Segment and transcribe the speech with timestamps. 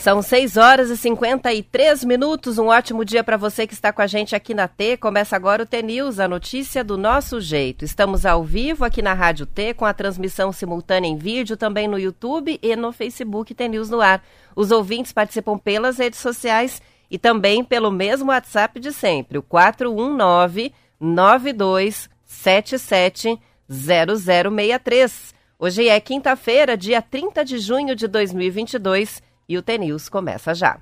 [0.00, 2.58] São 6 horas e 53 minutos.
[2.58, 4.96] Um ótimo dia para você que está com a gente aqui na T.
[4.96, 7.84] Começa agora o T News, a notícia do nosso jeito.
[7.84, 11.98] Estamos ao vivo aqui na Rádio T, com a transmissão simultânea em vídeo, também no
[11.98, 14.24] YouTube e no Facebook T News no ar.
[14.56, 20.72] Os ouvintes participam pelas redes sociais e também pelo mesmo WhatsApp de sempre, o 419
[20.98, 23.38] 9277
[23.70, 25.34] 0063.
[25.58, 30.78] Hoje é quinta-feira, dia 30 de junho de 2022 e o TNews começa já.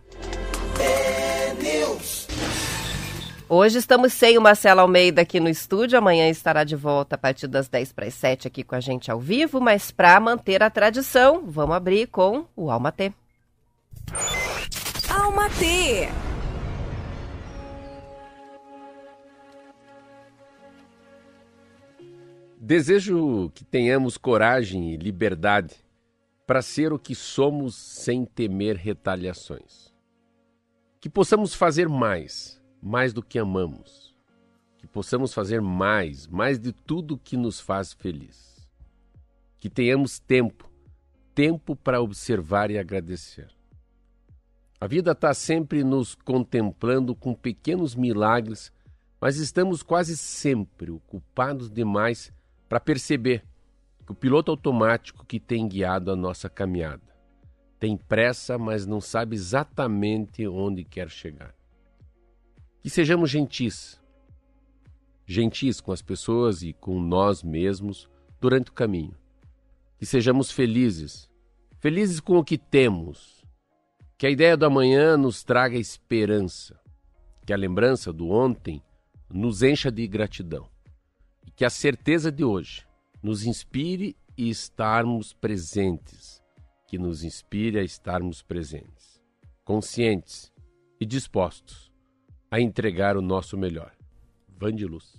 [3.51, 5.98] Hoje estamos sem o Marcelo Almeida aqui no estúdio.
[5.98, 9.11] Amanhã estará de volta a partir das 10 para as 7 aqui com a gente
[9.11, 9.59] ao vivo.
[9.59, 13.11] Mas para manter a tradição, vamos abrir com o Alma T.
[15.09, 16.09] Alma T.
[22.69, 25.74] Desejo que tenhamos coragem e liberdade
[26.47, 29.91] para ser o que somos sem temer retaliações.
[31.00, 34.14] Que possamos fazer mais, mais do que amamos.
[34.77, 38.69] Que possamos fazer mais, mais de tudo que nos faz feliz.
[39.58, 40.70] Que tenhamos tempo,
[41.34, 43.48] tempo para observar e agradecer.
[44.78, 48.70] A vida está sempre nos contemplando com pequenos milagres,
[49.19, 52.30] mas estamos quase sempre ocupados demais
[52.69, 53.42] para perceber
[54.08, 57.02] o piloto automático que tem guiado a nossa caminhada.
[57.78, 61.55] Tem pressa, mas não sabe exatamente onde quer chegar.
[62.80, 64.00] Que sejamos gentis,
[65.27, 68.08] gentis com as pessoas e com nós mesmos
[68.41, 69.14] durante o caminho.
[69.98, 71.30] Que sejamos felizes,
[71.80, 73.44] felizes com o que temos.
[74.16, 76.80] Que a ideia do amanhã nos traga esperança.
[77.46, 78.83] Que a lembrança do ontem
[79.30, 80.69] nos encha de gratidão.
[81.48, 82.86] E que a certeza de hoje
[83.22, 86.42] nos inspire e estarmos presentes,
[86.86, 89.18] que nos inspire a estarmos presentes,
[89.64, 90.52] conscientes
[91.00, 91.90] e dispostos
[92.50, 93.96] a entregar o nosso melhor.
[94.58, 95.14] Vandiluz.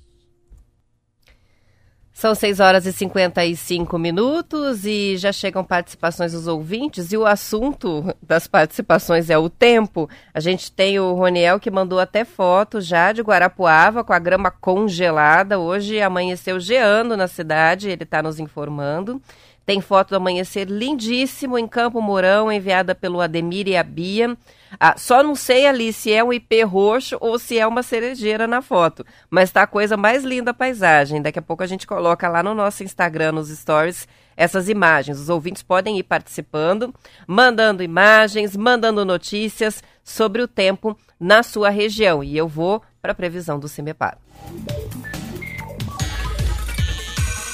[2.20, 7.14] São 6 horas e 55 minutos e já chegam participações dos ouvintes.
[7.14, 10.10] E o assunto das participações é o tempo.
[10.34, 14.52] A gente tem o Roniel que mandou até foto já de Guarapuava com a grama
[14.52, 15.60] congelada.
[15.60, 19.22] Hoje amanheceu geando na cidade, ele está nos informando.
[19.70, 24.36] Tem foto do amanhecer lindíssimo em Campo Mourão, enviada pelo Ademir e a Bia.
[24.80, 28.48] Ah, só não sei ali se é um IP roxo ou se é uma cerejeira
[28.48, 29.06] na foto.
[29.30, 31.22] Mas tá a coisa mais linda a paisagem.
[31.22, 35.20] Daqui a pouco a gente coloca lá no nosso Instagram, nos stories, essas imagens.
[35.20, 36.92] Os ouvintes podem ir participando,
[37.28, 42.24] mandando imagens, mandando notícias sobre o tempo na sua região.
[42.24, 44.18] E eu vou para a previsão do CIMEPAR.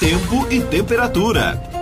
[0.00, 1.75] Tempo e temperatura.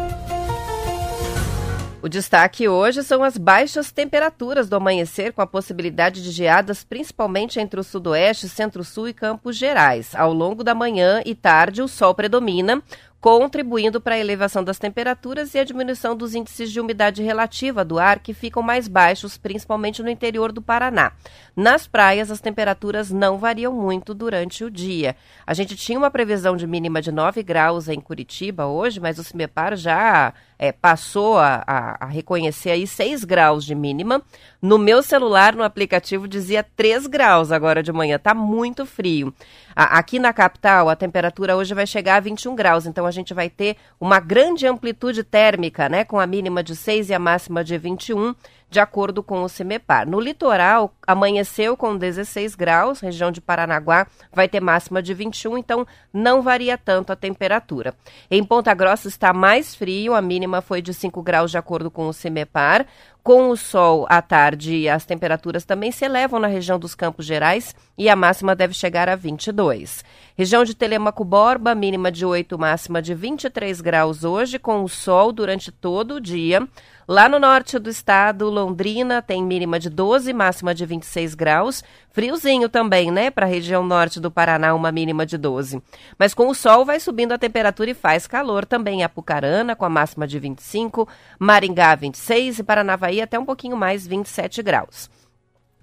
[2.04, 7.58] O destaque hoje são as baixas temperaturas do amanhecer, com a possibilidade de geadas principalmente
[7.58, 10.14] entre o sudoeste, centro-sul e Campos Gerais.
[10.14, 12.82] Ao longo da manhã e tarde, o sol predomina,
[13.24, 17.98] contribuindo para a elevação das temperaturas e a diminuição dos índices de umidade relativa do
[17.98, 21.12] ar, que ficam mais baixos, principalmente no interior do Paraná.
[21.56, 25.16] Nas praias, as temperaturas não variam muito durante o dia.
[25.46, 29.24] A gente tinha uma previsão de mínima de 9 graus em Curitiba hoje, mas o
[29.24, 34.20] CIMEPAR já é, passou a, a, a, reconhecer aí 6 graus de mínima.
[34.60, 38.18] No meu celular, no aplicativo, dizia 3 graus agora de manhã.
[38.18, 39.32] Tá muito frio.
[39.74, 43.32] A, aqui na capital, a temperatura hoje vai chegar a 21 graus, então a gente
[43.32, 46.04] vai ter uma grande amplitude térmica, né?
[46.04, 48.34] Com a mínima de 6 e a máxima de 21
[48.74, 50.08] de acordo com o CIMEPAR.
[50.08, 55.86] No litoral, amanheceu com 16 graus, região de Paranaguá vai ter máxima de 21, então
[56.12, 57.94] não varia tanto a temperatura.
[58.28, 62.08] Em Ponta Grossa está mais frio, a mínima foi de 5 graus de acordo com
[62.08, 62.84] o CIMEPAR.
[63.24, 67.74] Com o sol à tarde, as temperaturas também se elevam na região dos Campos Gerais
[67.96, 70.04] e a máxima deve chegar a 22.
[70.36, 75.32] Região de Telemaco Borba, mínima de 8, máxima de 23 graus hoje, com o sol
[75.32, 76.68] durante todo o dia.
[77.06, 81.84] Lá no norte do estado, Londrina tem mínima de 12, máxima de 26 graus.
[82.10, 83.30] Friozinho também, né?
[83.30, 85.82] Para a região norte do Paraná, uma mínima de 12.
[86.18, 89.90] Mas com o sol vai subindo a temperatura e faz calor também Apucarana, com a
[89.90, 91.06] máxima de 25,
[91.38, 95.10] Maringá 26 e Paranavaí até um pouquinho mais, 27 graus.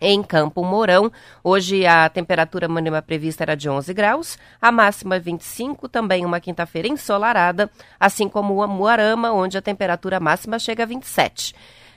[0.03, 1.11] Em Campo Mourão,
[1.43, 6.87] hoje a temperatura mínima prevista era de 11 graus, a máxima 25, também uma quinta-feira
[6.87, 7.69] ensolarada,
[7.99, 11.53] assim como o Moarama, onde a temperatura máxima chega a 27.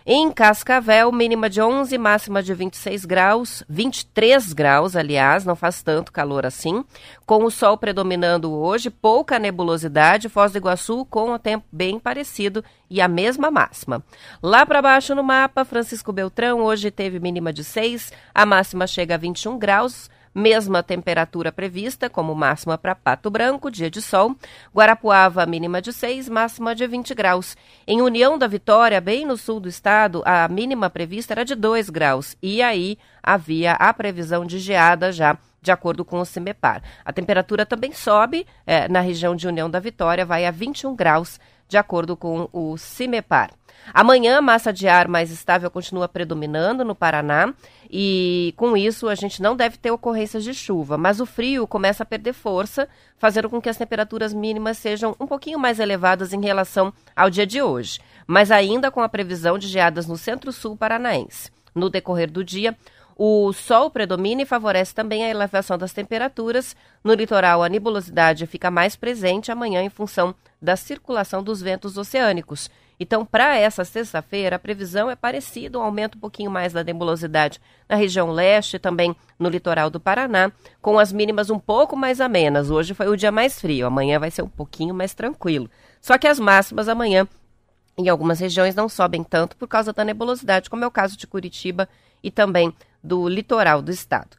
[0.06, 6.12] Em Cascavel, mínima de 11, máxima de 26 graus, 23 graus, aliás, não faz tanto
[6.12, 6.84] calor assim.
[7.24, 12.62] Com o sol predominando hoje, pouca nebulosidade, Foz do Iguaçu com o tempo bem parecido
[12.90, 14.04] e a mesma máxima.
[14.42, 19.14] Lá para baixo no mapa, Francisco Beltrão hoje teve mínima de 6, a máxima chega
[19.14, 20.10] a 21 graus.
[20.34, 24.34] Mesma temperatura prevista, como máxima para Pato Branco, dia de sol.
[24.74, 27.56] Guarapuava, mínima de 6, máxima de 20 graus.
[27.86, 31.88] Em União da Vitória, bem no sul do estado, a mínima prevista era de 2
[31.88, 32.36] graus.
[32.42, 36.82] E aí havia a previsão de geada já de acordo com o CIMEPAR.
[37.04, 41.40] A temperatura também sobe é, na região de União da Vitória, vai a 21 graus,
[41.68, 43.50] de acordo com o CIMEPAR.
[43.92, 47.52] Amanhã, a massa de ar mais estável continua predominando no Paraná
[47.90, 52.02] e, com isso, a gente não deve ter ocorrências de chuva, mas o frio começa
[52.02, 52.88] a perder força,
[53.18, 57.46] fazendo com que as temperaturas mínimas sejam um pouquinho mais elevadas em relação ao dia
[57.46, 61.50] de hoje, mas ainda com a previsão de geadas no centro-sul paranaense.
[61.74, 62.76] No decorrer do dia,
[63.16, 66.74] o sol predomina e favorece também a elevação das temperaturas.
[67.02, 70.34] No litoral, a nebulosidade fica mais presente amanhã em função
[70.64, 72.70] da circulação dos ventos oceânicos.
[72.98, 77.60] Então, para essa sexta-feira, a previsão é parecida, um aumento um pouquinho mais da nebulosidade
[77.88, 80.50] na região leste, também no litoral do Paraná,
[80.80, 82.70] com as mínimas um pouco mais amenas.
[82.70, 85.68] Hoje foi o dia mais frio, amanhã vai ser um pouquinho mais tranquilo.
[86.00, 87.28] Só que as máximas amanhã
[87.98, 91.26] em algumas regiões não sobem tanto por causa da nebulosidade, como é o caso de
[91.26, 91.88] Curitiba
[92.22, 92.72] e também
[93.02, 94.36] do litoral do estado.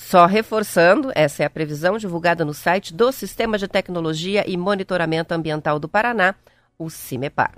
[0.00, 5.34] Só reforçando, essa é a previsão divulgada no site do Sistema de Tecnologia e Monitoramento
[5.34, 6.36] Ambiental do Paraná,
[6.78, 7.50] o CIMEPAR.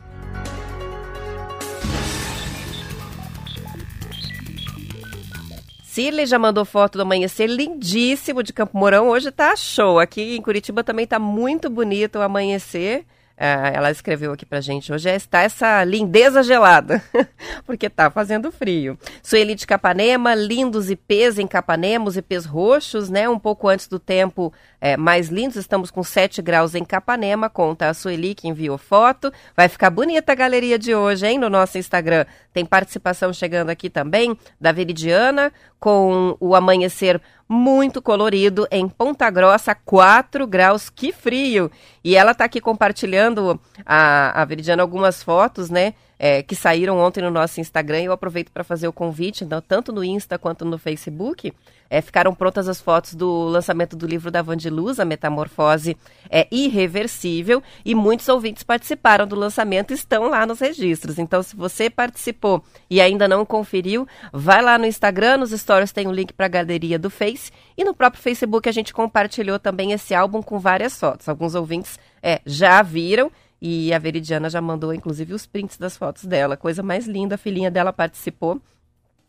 [5.84, 9.10] Cirley já mandou foto do amanhecer lindíssimo de Campo Mourão.
[9.10, 10.00] Hoje tá show.
[10.00, 13.04] Aqui em Curitiba também tá muito bonito o amanhecer.
[13.42, 17.02] Ah, ela escreveu aqui pra gente, hoje está essa lindeza gelada,
[17.64, 18.98] porque tá fazendo frio.
[19.22, 23.30] Sueli de Capanema, lindos ipês em Capanema, os ipês roxos, né?
[23.30, 27.88] Um pouco antes do tempo é, mais lindos, estamos com 7 graus em Capanema, conta
[27.88, 29.30] a Sueli que enviou foto.
[29.54, 31.38] Vai ficar bonita a galeria de hoje, hein?
[31.38, 32.24] No nosso Instagram.
[32.52, 39.74] Tem participação chegando aqui também da Veridiana, com o amanhecer muito colorido em Ponta Grossa,
[39.74, 41.70] 4 graus, que frio!
[42.02, 45.94] E ela está aqui compartilhando, a, a Veridiana, algumas fotos, né?
[46.22, 48.02] É, que saíram ontem no nosso Instagram.
[48.02, 51.50] Eu aproveito para fazer o convite, então, tanto no Insta quanto no Facebook.
[51.88, 55.96] É, ficaram prontas as fotos do lançamento do livro da Vandiluz, A Metamorfose
[56.28, 61.18] é Irreversível, e muitos ouvintes participaram do lançamento estão lá nos registros.
[61.18, 66.06] Então, se você participou e ainda não conferiu, vai lá no Instagram, nos stories tem
[66.06, 69.58] o um link para a galeria do Face, e no próprio Facebook a gente compartilhou
[69.58, 71.28] também esse álbum com várias fotos.
[71.28, 76.24] Alguns ouvintes é, já viram e a Veridiana já mandou, inclusive, os prints das fotos
[76.24, 76.56] dela.
[76.56, 78.60] Coisa mais linda, a filhinha dela participou.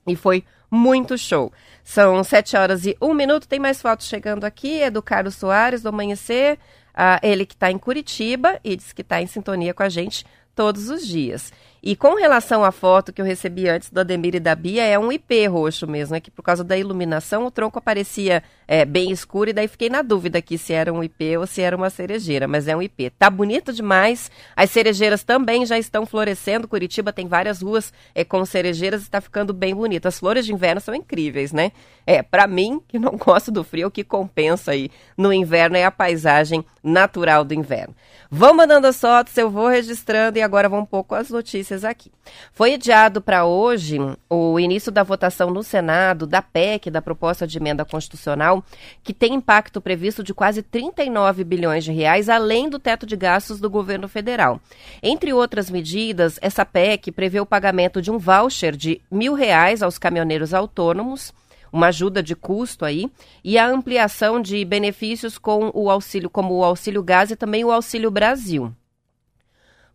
[0.08, 1.52] E foi muito show.
[1.84, 3.48] São sete horas e um minuto.
[3.48, 4.82] Tem mais fotos chegando aqui.
[4.82, 6.58] É do Carlos Soares, do Amanhecer.
[6.94, 10.26] Ah, ele que está em Curitiba e diz que está em sintonia com a gente
[10.56, 11.52] todos os dias.
[11.82, 15.00] E com relação à foto que eu recebi antes do Ademir e da Bia, é
[15.00, 19.12] um IP roxo mesmo, é que por causa da iluminação o tronco aparecia é, bem
[19.12, 21.90] escuro e daí fiquei na dúvida aqui se era um IP ou se era uma
[21.90, 23.10] cerejeira, mas é um IP.
[23.10, 28.46] Tá bonito demais, as cerejeiras também já estão florescendo, Curitiba tem várias ruas é, com
[28.46, 30.06] cerejeiras e está ficando bem bonito.
[30.06, 31.74] As flores de inverno são incríveis, né?
[32.08, 35.84] É, para mim, que não gosto do frio, o que compensa aí no inverno é
[35.84, 37.94] a paisagem natural do inverno.
[38.30, 42.10] Vão mandando as fotos, eu vou registrando e agora vamos um pouco as notícias aqui.
[42.54, 43.98] Foi adiado para hoje
[44.30, 48.61] o início da votação no Senado da PEC, da proposta de emenda constitucional,
[49.04, 53.60] que tem impacto previsto de quase 39 bilhões de reais, além do teto de gastos
[53.60, 54.60] do governo federal.
[55.02, 59.98] Entre outras medidas, essa PEC prevê o pagamento de um voucher de mil reais aos
[59.98, 61.34] caminhoneiros autônomos
[61.72, 63.10] uma ajuda de custo aí,
[63.44, 67.72] e a ampliação de benefícios com o auxílio, como o auxílio gás e também o
[67.72, 68.74] auxílio Brasil.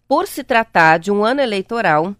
[0.09, 2.15] Por se tratar de um ano eleitoral,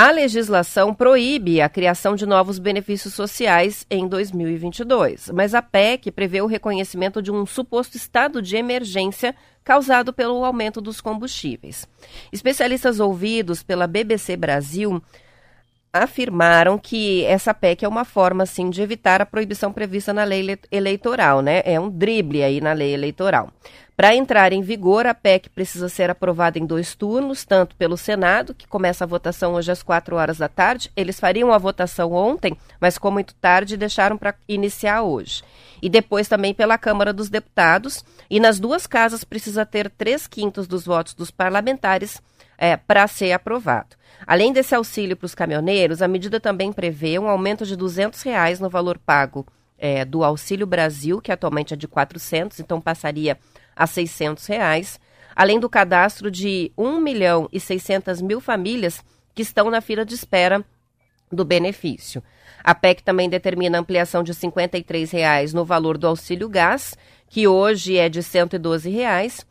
[0.00, 6.40] a legislação proíbe a criação de novos benefícios sociais em 2022, mas a PEC prevê
[6.40, 11.84] o reconhecimento de um suposto estado de emergência causado pelo aumento dos combustíveis.
[12.32, 15.02] Especialistas ouvidos pela BBC Brasil
[15.92, 20.58] afirmaram que essa PEC é uma forma, assim, de evitar a proibição prevista na lei
[20.70, 21.62] eleitoral, né?
[21.64, 23.50] É um drible aí na lei eleitoral.
[23.98, 28.54] Para entrar em vigor, a PEC precisa ser aprovada em dois turnos, tanto pelo Senado,
[28.54, 30.88] que começa a votação hoje às 4 horas da tarde.
[30.94, 35.42] Eles fariam a votação ontem, mas como muito tarde, deixaram para iniciar hoje.
[35.82, 38.04] E depois também pela Câmara dos Deputados.
[38.30, 42.22] E nas duas casas precisa ter três quintos dos votos dos parlamentares
[42.58, 43.96] é, para ser aprovado.
[44.26, 48.58] Além desse auxílio para os caminhoneiros, a medida também prevê um aumento de 200 reais
[48.58, 49.46] no valor pago
[49.78, 53.38] é, do Auxílio Brasil, que atualmente é de 400, então passaria
[53.76, 54.98] a 600 reais,
[55.36, 60.14] além do cadastro de 1 milhão e 600 mil famílias que estão na fila de
[60.14, 60.64] espera
[61.30, 62.22] do benefício.
[62.64, 66.96] A PEC também determina a ampliação de 53 reais no valor do auxílio gás,
[67.28, 69.46] que hoje é de 112 reais,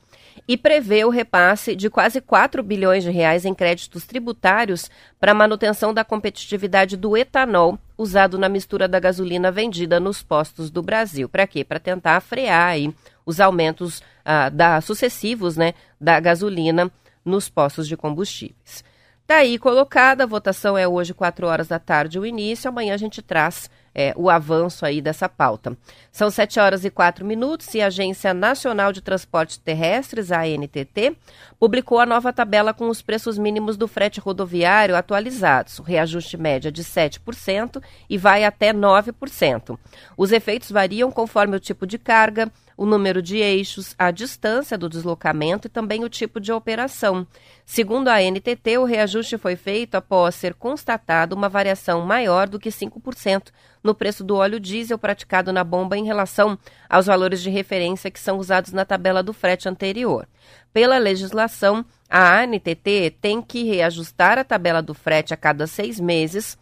[0.47, 4.89] e prevê o repasse de quase 4 bilhões de reais em créditos tributários
[5.19, 10.81] para manutenção da competitividade do etanol usado na mistura da gasolina vendida nos postos do
[10.83, 11.27] Brasil.
[11.27, 11.63] Para quê?
[11.63, 12.93] Para tentar frear aí
[13.25, 16.91] os aumentos ah, da, sucessivos né, da gasolina
[17.25, 18.83] nos postos de combustíveis.
[19.27, 22.69] Daí tá colocada, a votação é hoje, 4 horas da tarde, o início.
[22.69, 25.77] Amanhã a gente traz é, o avanço aí dessa pauta.
[26.11, 31.17] São 7 horas e 4 minutos e a Agência Nacional de Transportes Terrestres, a ANTT,
[31.59, 36.83] publicou a nova tabela com os preços mínimos do frete rodoviário atualizados, reajuste média de
[36.83, 39.77] 7% e vai até 9%.
[40.15, 44.87] Os efeitos variam conforme o tipo de carga, o número de eixos, a distância do
[44.87, 47.25] deslocamento e também o tipo de operação.
[47.65, 52.69] Segundo a NTT, o reajuste foi feito após ser constatado uma variação maior do que
[52.69, 53.47] 5%
[53.83, 56.57] no preço do óleo diesel praticado na bomba em relação
[56.87, 60.27] aos valores de referência que são usados na tabela do frete anterior.
[60.71, 66.55] Pela legislação, a ANTT tem que reajustar a tabela do frete a cada seis meses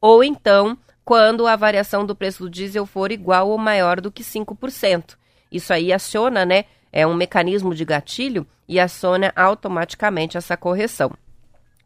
[0.00, 4.22] ou então quando a variação do preço do diesel for igual ou maior do que
[4.22, 5.16] 5%.
[5.52, 6.64] Isso aí aciona, né?
[6.90, 11.12] É um mecanismo de gatilho e aciona automaticamente essa correção.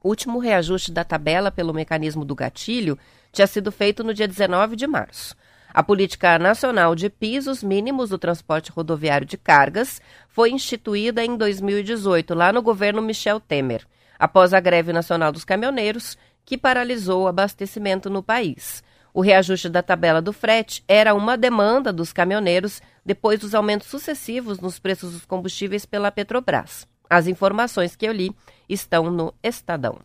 [0.02, 2.96] O último reajuste da tabela pelo mecanismo do gatilho
[3.32, 5.34] tinha sido feito no dia 19 de março.
[5.74, 12.34] A Política Nacional de Pisos Mínimos do Transporte Rodoviário de Cargas foi instituída em 2018,
[12.34, 13.84] lá no governo Michel Temer,
[14.18, 18.82] após a greve nacional dos caminhoneiros, que paralisou o abastecimento no país.
[19.16, 24.60] O reajuste da tabela do frete era uma demanda dos caminhoneiros depois dos aumentos sucessivos
[24.60, 26.86] nos preços dos combustíveis pela Petrobras.
[27.08, 28.30] As informações que eu li
[28.68, 29.98] estão no Estadão.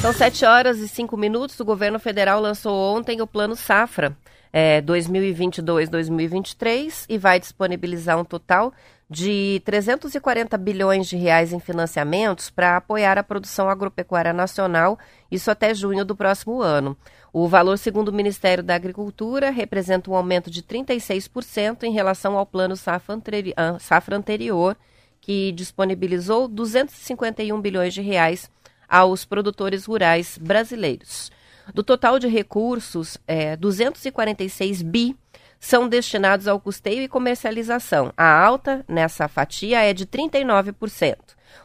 [0.00, 1.60] São 7 horas e 5 minutos.
[1.60, 4.16] O governo federal lançou ontem o Plano Safra
[4.50, 8.72] é, 2022-2023 e vai disponibilizar um total
[9.12, 14.98] de 340 bilhões de reais em financiamentos para apoiar a produção agropecuária nacional,
[15.30, 16.96] isso até junho do próximo ano.
[17.30, 22.46] O valor, segundo o Ministério da Agricultura, representa um aumento de 36% em relação ao
[22.46, 23.20] plano safra,
[23.56, 24.76] ah, anterior,
[25.20, 28.50] que disponibilizou 251 bilhões de reais
[28.88, 31.30] aos produtores rurais brasileiros.
[31.74, 35.14] Do total de recursos, é, 246 bi
[35.62, 38.12] são destinados ao custeio e comercialização.
[38.16, 41.16] A alta nessa fatia é de 39%.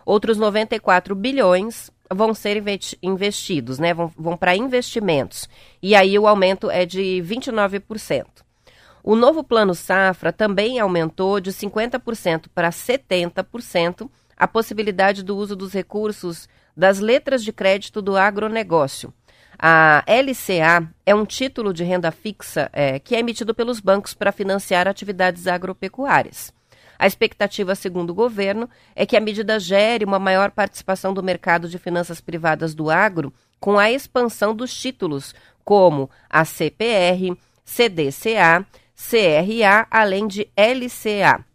[0.06, 2.63] Outros 94 bilhões vão ser
[3.01, 3.96] investidos, né?
[3.96, 5.50] vão, vão para investimentos.
[5.82, 8.27] E aí o aumento é de 29%.
[9.04, 15.74] O novo Plano Safra também aumentou de 50% para 70% a possibilidade do uso dos
[15.74, 19.12] recursos das letras de crédito do agronegócio.
[19.60, 24.32] A LCA é um título de renda fixa é, que é emitido pelos bancos para
[24.32, 26.54] financiar atividades agropecuárias.
[27.00, 31.70] A expectativa, segundo o governo, é que a medida gere uma maior participação do mercado
[31.70, 35.34] de finanças privadas do agro com a expansão dos títulos,
[35.64, 41.47] como a CPR, CDCA, CRA, além de LCA.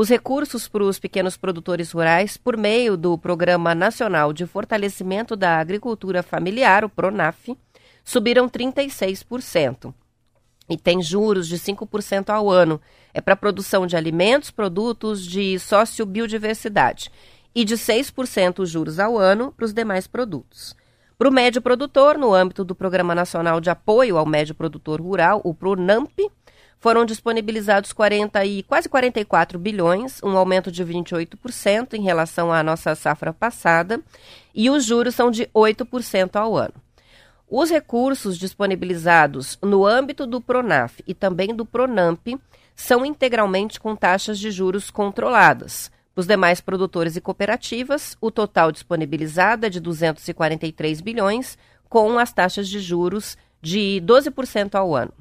[0.00, 5.58] Os recursos para os pequenos produtores rurais, por meio do Programa Nacional de Fortalecimento da
[5.58, 7.54] Agricultura Familiar, o PRONAF,
[8.02, 9.92] subiram 36%.
[10.70, 12.80] E tem juros de 5% ao ano.
[13.12, 17.10] É para produção de alimentos, produtos de sociobiodiversidade.
[17.54, 20.74] E de 6% os juros ao ano para os demais produtos.
[21.18, 25.42] Para o médio produtor, no âmbito do Programa Nacional de Apoio ao Médio Produtor Rural,
[25.44, 26.30] o PRONAMP,
[26.80, 32.94] foram disponibilizados 40 e quase 44 bilhões, um aumento de 28% em relação à nossa
[32.94, 34.00] safra passada,
[34.54, 36.74] e os juros são de 8% ao ano.
[37.48, 42.26] Os recursos disponibilizados no âmbito do Pronaf e também do Pronamp
[42.74, 45.90] são integralmente com taxas de juros controladas.
[46.14, 51.58] Para os demais produtores e cooperativas, o total disponibilizado é de 243 bilhões,
[51.88, 55.12] com as taxas de juros de 12% ao ano.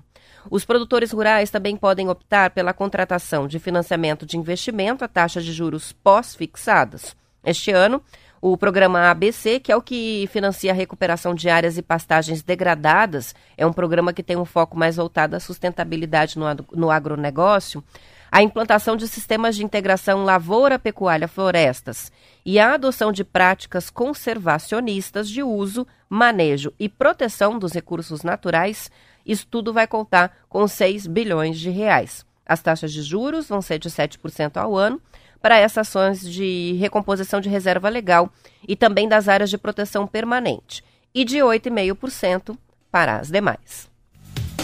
[0.50, 5.52] Os produtores rurais também podem optar pela contratação de financiamento de investimento a taxas de
[5.52, 7.16] juros pós-fixadas.
[7.44, 8.02] Este ano,
[8.42, 13.36] o programa ABC, que é o que financia a recuperação de áreas e pastagens degradadas,
[13.58, 17.84] é um programa que tem um foco mais voltado à sustentabilidade no, agronegócio,
[18.32, 22.12] a implantação de sistemas de integração lavoura, pecuária, florestas
[22.46, 28.90] e a adoção de práticas conservacionistas de uso, manejo e proteção dos recursos naturais,
[29.32, 32.26] isso tudo vai contar com 6 bilhões de reais.
[32.46, 35.00] As taxas de juros vão ser de 7% ao ano
[35.40, 38.32] para essas ações de recomposição de reserva legal
[38.68, 40.84] e também das áreas de proteção permanente,
[41.14, 42.58] e de 8,5%
[42.92, 43.88] para as demais.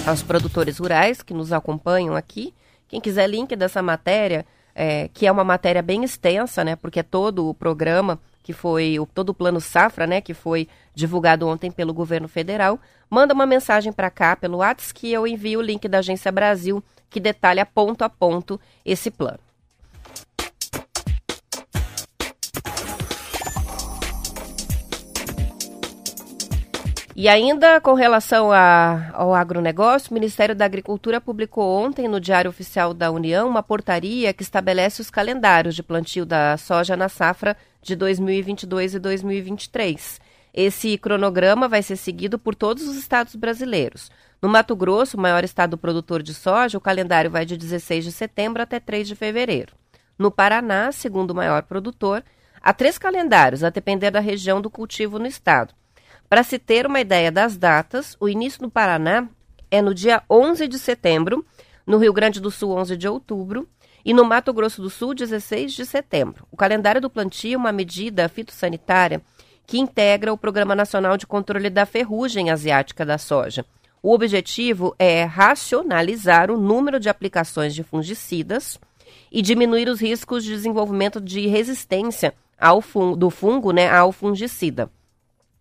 [0.06, 2.54] Aos produtores rurais que nos acompanham aqui,
[2.88, 7.04] quem quiser link dessa matéria, é, que é uma matéria bem extensa, né, porque é
[7.04, 11.72] todo o programa que foi o, todo o plano safra, né, que foi divulgado ontem
[11.72, 15.88] pelo governo federal, manda uma mensagem para cá pelo WhatsApp que eu envio o link
[15.88, 19.40] da Agência Brasil que detalha ponto a ponto esse plano.
[27.18, 32.50] E ainda com relação a, ao agronegócio, o Ministério da Agricultura publicou ontem no Diário
[32.50, 37.56] Oficial da União uma portaria que estabelece os calendários de plantio da soja na safra
[37.82, 40.20] de 2022 e 2023.
[40.54, 44.12] Esse cronograma vai ser seguido por todos os estados brasileiros.
[44.42, 48.12] No Mato Grosso, o maior estado produtor de soja, o calendário vai de 16 de
[48.12, 49.72] setembro até 3 de fevereiro.
[50.20, 52.22] No Paraná, segundo o maior produtor,
[52.62, 55.74] há três calendários, a depender da região do cultivo no estado.
[56.30, 59.28] Para se ter uma ideia das datas, o início no Paraná
[59.70, 61.46] é no dia 11 de setembro,
[61.86, 63.68] no Rio Grande do Sul, 11 de outubro,
[64.04, 66.48] e no Mato Grosso do Sul, 16 de setembro.
[66.52, 69.22] O calendário do plantio é uma medida fitossanitária
[69.68, 73.66] que integra o Programa Nacional de Controle da Ferrugem Asiática da Soja.
[74.02, 78.80] O objetivo é racionalizar o número de aplicações de fungicidas
[79.32, 84.90] e diminuir os riscos de desenvolvimento de resistência ao fungo, do fungo né, ao fungicida.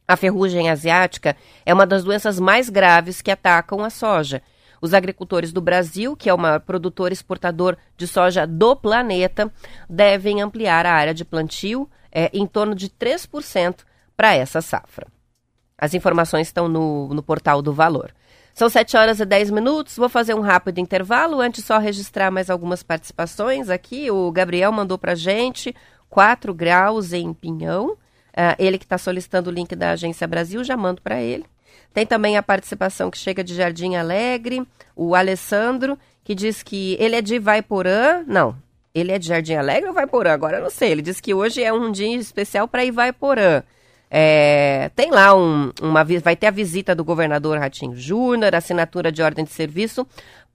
[0.07, 4.43] A ferrugem asiática é uma das doenças mais graves que atacam a soja.
[4.81, 9.51] Os agricultores do Brasil, que é o maior produtor exportador de soja do planeta,
[9.89, 13.79] devem ampliar a área de plantio é, em torno de 3%
[14.15, 15.07] para essa safra.
[15.79, 18.13] As informações estão no, no portal do Valor.
[18.53, 19.97] São 7 horas e 10 minutos.
[19.97, 21.41] Vou fazer um rápido intervalo.
[21.41, 24.11] Antes, só registrar mais algumas participações aqui.
[24.11, 25.75] O Gabriel mandou para gente
[26.09, 27.97] 4 graus em Pinhão.
[28.35, 31.45] Uh, ele que está solicitando o link da Agência Brasil, já mando para ele.
[31.93, 34.67] Tem também a participação que chega de Jardim Alegre,
[34.97, 38.25] o Alessandro, que diz que ele é de Vaiporã.
[38.27, 38.57] Não,
[38.93, 40.33] ele é de Jardim Alegre ou Vaiporã?
[40.33, 40.91] Agora eu não sei.
[40.91, 43.63] Ele diz que hoje é um dia especial para ir Vaiporã.
[44.11, 49.23] É, tem lá um, uma vai ter a visita do governador Ratinho Júnior, assinatura de
[49.23, 50.07] ordem de serviço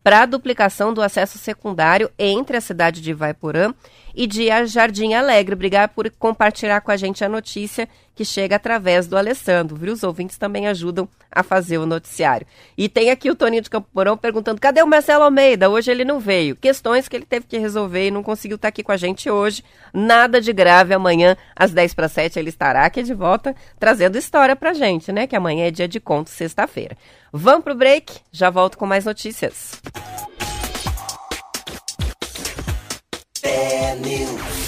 [0.04, 3.74] para duplicação do acesso secundário entre a cidade de Ivaiporã
[4.16, 5.56] e de Jardim Alegre.
[5.56, 7.88] Obrigado por compartilhar com a gente a notícia
[8.20, 9.94] que chega através do Alessandro, viu?
[9.94, 12.46] Os ouvintes também ajudam a fazer o noticiário.
[12.78, 15.70] E tem aqui o Toninho de Campo Porão perguntando: cadê o Marcelo Almeida?
[15.70, 16.58] Hoje ele não veio.
[16.58, 19.64] Questões que ele teve que resolver e não conseguiu estar aqui com a gente hoje.
[19.94, 20.94] Nada de grave.
[20.94, 25.26] Amanhã, às 10 para 7, ele estará aqui de volta trazendo história pra gente, né?
[25.26, 26.98] Que amanhã é dia de conto, sexta-feira.
[27.32, 29.82] Vamos pro break, já volto com mais notícias.
[33.62, 34.59] É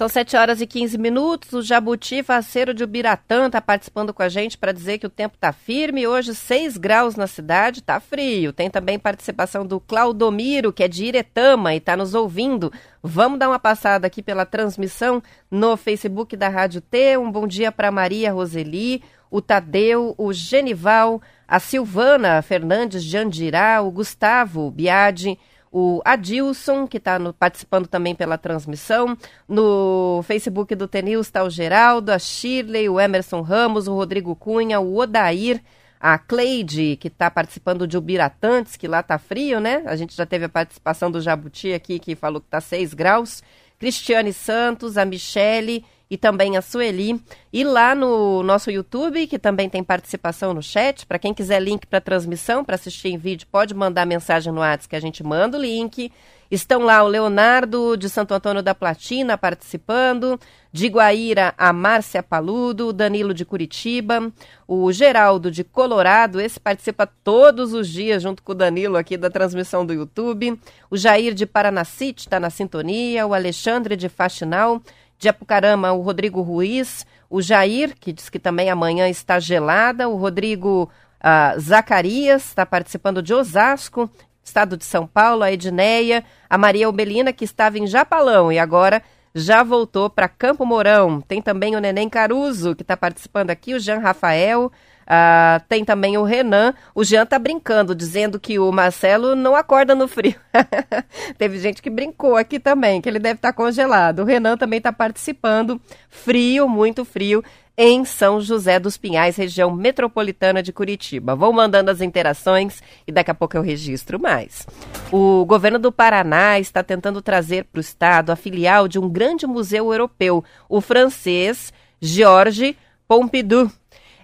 [0.00, 1.52] São 7 horas e 15 minutos.
[1.52, 5.34] O Jabuti Faceiro de Ubiratã está participando com a gente para dizer que o tempo
[5.34, 6.06] está firme.
[6.06, 8.50] Hoje, 6 graus na cidade, está frio.
[8.50, 12.72] Tem também participação do Claudomiro, que é de Iretama e está nos ouvindo.
[13.02, 17.18] Vamos dar uma passada aqui pela transmissão no Facebook da Rádio T.
[17.18, 23.82] Um bom dia para Maria Roseli, o Tadeu, o Genival, a Silvana Fernandes de Andirá,
[23.82, 25.38] o Gustavo Biadi
[25.70, 29.16] o Adilson, que está participando também pela transmissão.
[29.48, 34.80] No Facebook do Tenil está o Geraldo, a Shirley, o Emerson Ramos, o Rodrigo Cunha,
[34.80, 35.62] o Odair,
[36.00, 39.82] a Cleide, que está participando de Ubiratantes, que lá está frio, né?
[39.86, 43.42] A gente já teve a participação do Jabuti aqui, que falou que está 6 graus.
[43.78, 47.22] Cristiane Santos, a Michele e também a Sueli.
[47.52, 51.86] E lá no nosso YouTube, que também tem participação no chat, para quem quiser link
[51.86, 55.56] para transmissão, para assistir em vídeo, pode mandar mensagem no WhatsApp que a gente manda
[55.56, 56.10] o link.
[56.50, 60.38] Estão lá o Leonardo de Santo Antônio da Platina participando,
[60.72, 64.32] de Guaíra a Márcia Paludo, Danilo de Curitiba,
[64.66, 69.30] o Geraldo de Colorado, esse participa todos os dias junto com o Danilo aqui da
[69.30, 74.82] transmissão do YouTube, o Jair de Paranacite está na sintonia, o Alexandre de Faxinal,
[75.20, 80.16] de Apucarama, o Rodrigo Ruiz, o Jair, que diz que também amanhã está gelada, o
[80.16, 84.10] Rodrigo uh, Zacarias está participando de Osasco,
[84.42, 89.02] estado de São Paulo, a Edneia, a Maria Obelina, que estava em Japalão e agora
[89.34, 91.20] já voltou para Campo Mourão.
[91.20, 94.72] Tem também o Neném Caruso, que está participando aqui, o Jean Rafael,
[95.10, 96.72] Uh, tem também o Renan.
[96.94, 100.36] O Jean tá brincando, dizendo que o Marcelo não acorda no frio.
[101.36, 104.20] Teve gente que brincou aqui também, que ele deve estar tá congelado.
[104.20, 105.80] O Renan também está participando.
[106.08, 107.42] Frio, muito frio
[107.76, 111.34] em São José dos Pinhais, região metropolitana de Curitiba.
[111.34, 114.66] Vão mandando as interações e daqui a pouco eu registro mais.
[115.10, 119.46] O governo do Paraná está tentando trazer para o estado a filial de um grande
[119.46, 122.76] museu europeu, o francês Georges
[123.08, 123.68] Pompidou.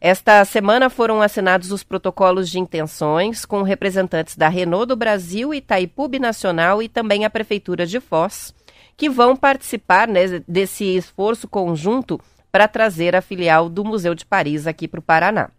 [0.00, 6.08] Esta semana foram assinados os protocolos de intenções com representantes da Renault do Brasil, Itaipu
[6.20, 8.54] Nacional e também a Prefeitura de Foz,
[8.96, 12.20] que vão participar né, desse esforço conjunto
[12.52, 15.50] para trazer a filial do Museu de Paris aqui para o Paraná.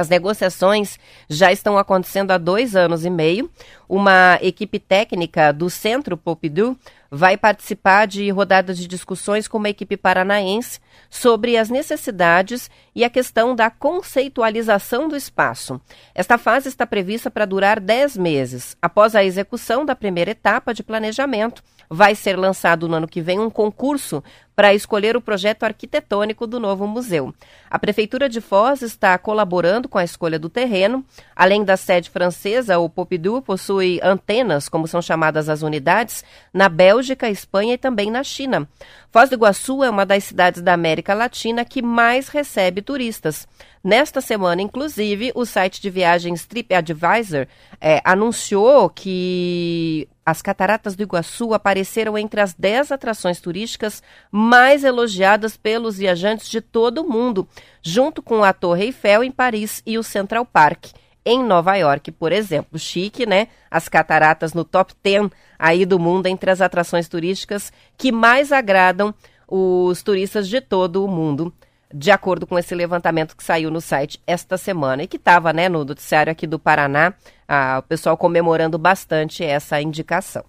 [0.00, 3.50] As negociações já estão acontecendo há dois anos e meio.
[3.86, 6.74] Uma equipe técnica do Centro Pompidou
[7.10, 13.10] vai participar de rodadas de discussões com uma equipe paranaense sobre as necessidades e a
[13.10, 15.78] questão da conceitualização do espaço.
[16.14, 18.78] Esta fase está prevista para durar 10 meses.
[18.80, 23.38] Após a execução da primeira etapa de planejamento, vai ser lançado no ano que vem
[23.38, 24.24] um concurso
[24.60, 27.34] para escolher o projeto arquitetônico do novo museu.
[27.70, 31.02] A Prefeitura de Foz está colaborando com a escolha do terreno.
[31.34, 37.30] Além da sede francesa, o Pompidou possui antenas, como são chamadas as unidades, na Bélgica,
[37.30, 38.68] Espanha e também na China.
[39.10, 43.48] Foz do Iguaçu é uma das cidades da América Latina que mais recebe turistas.
[43.82, 47.46] Nesta semana, inclusive, o site de viagens TripAdvisor
[47.80, 55.56] é, anunciou que as Cataratas do Iguaçu apareceram entre as 10 atrações turísticas mais elogiadas
[55.56, 57.48] pelos viajantes de todo o mundo,
[57.82, 60.88] junto com a Torre Eiffel em Paris e o Central Park
[61.24, 62.78] em Nova York, por exemplo.
[62.78, 63.48] Chique, né?
[63.70, 69.14] As cataratas no top 10 aí do mundo entre as atrações turísticas que mais agradam
[69.48, 71.52] os turistas de todo o mundo
[71.92, 75.68] de acordo com esse levantamento que saiu no site esta semana e que estava né,
[75.68, 77.12] no noticiário aqui do Paraná,
[77.78, 80.44] o pessoal comemorando bastante essa indicação.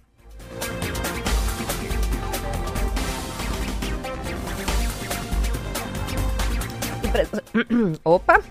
[8.04, 8.42] Opa!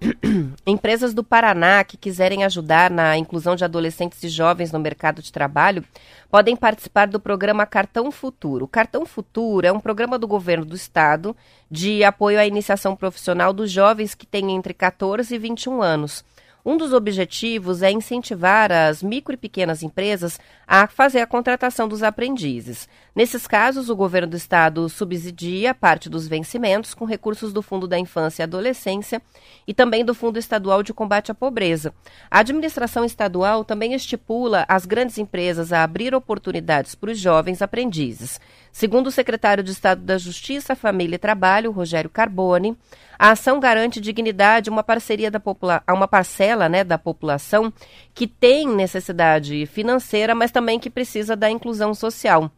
[0.66, 5.32] Empresas do Paraná que quiserem ajudar na inclusão de adolescentes e jovens no mercado de
[5.32, 5.84] trabalho
[6.30, 8.66] podem participar do programa Cartão Futuro.
[8.66, 11.34] O Cartão Futuro é um programa do governo do estado
[11.70, 16.24] de apoio à iniciação profissional dos jovens que têm entre 14 e 21 anos.
[16.68, 22.02] Um dos objetivos é incentivar as micro e pequenas empresas a fazer a contratação dos
[22.02, 22.88] aprendizes.
[23.14, 27.96] Nesses casos, o governo do estado subsidia parte dos vencimentos com recursos do Fundo da
[27.96, 29.22] Infância e Adolescência
[29.64, 31.94] e também do Fundo Estadual de Combate à Pobreza.
[32.28, 38.40] A administração estadual também estipula as grandes empresas a abrir oportunidades para os jovens aprendizes.
[38.76, 42.76] Segundo o secretário de Estado da Justiça, Família e Trabalho, Rogério Carboni,
[43.18, 45.40] a ação garante dignidade uma parceria da
[45.86, 47.72] a uma parcela né, da população
[48.12, 52.50] que tem necessidade financeira, mas também que precisa da inclusão social.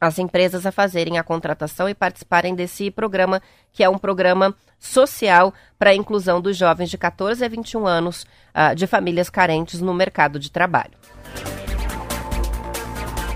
[0.00, 5.52] As empresas a fazerem a contratação e participarem desse programa, que é um programa social
[5.78, 9.92] para a inclusão dos jovens de 14 a 21 anos uh, de famílias carentes no
[9.92, 10.92] mercado de trabalho.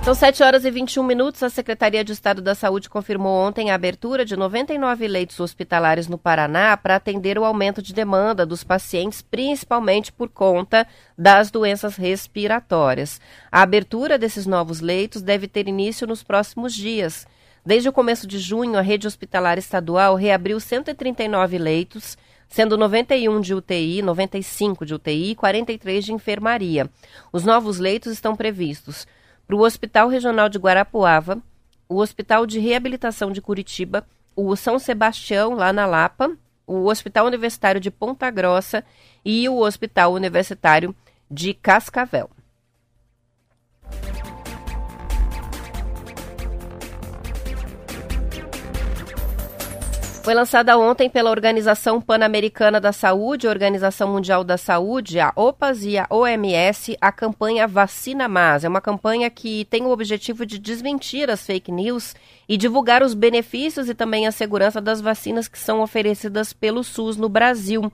[0.04, 1.42] São 7 horas e 21 minutos.
[1.42, 6.18] A Secretaria de Estado da Saúde confirmou ontem a abertura de 99 leitos hospitalares no
[6.18, 10.86] Paraná para atender o aumento de demanda dos pacientes, principalmente por conta
[11.16, 13.18] das doenças respiratórias.
[13.50, 17.26] A abertura desses novos leitos deve ter início nos próximos dias.
[17.64, 23.54] Desde o começo de junho, a rede hospitalar estadual reabriu 139 leitos, sendo 91 de
[23.54, 26.90] UTI, 95 de UTI e 43 de enfermaria.
[27.32, 29.06] Os novos leitos estão previstos
[29.46, 31.42] para o Hospital Regional de Guarapuava,
[31.88, 37.80] o Hospital de Reabilitação de Curitiba, o São Sebastião, lá na Lapa, o Hospital Universitário
[37.80, 38.84] de Ponta Grossa
[39.24, 40.94] e o Hospital Universitário
[41.30, 42.30] de Cascavel.
[50.24, 55.98] Foi lançada ontem pela Organização Pan-Americana da Saúde, Organização Mundial da Saúde, a OPAS e
[55.98, 58.64] a OMS, a campanha Vacina Mais.
[58.64, 62.14] É uma campanha que tem o objetivo de desmentir as fake news
[62.48, 67.16] e divulgar os benefícios e também a segurança das vacinas que são oferecidas pelo SUS
[67.16, 67.90] no Brasil.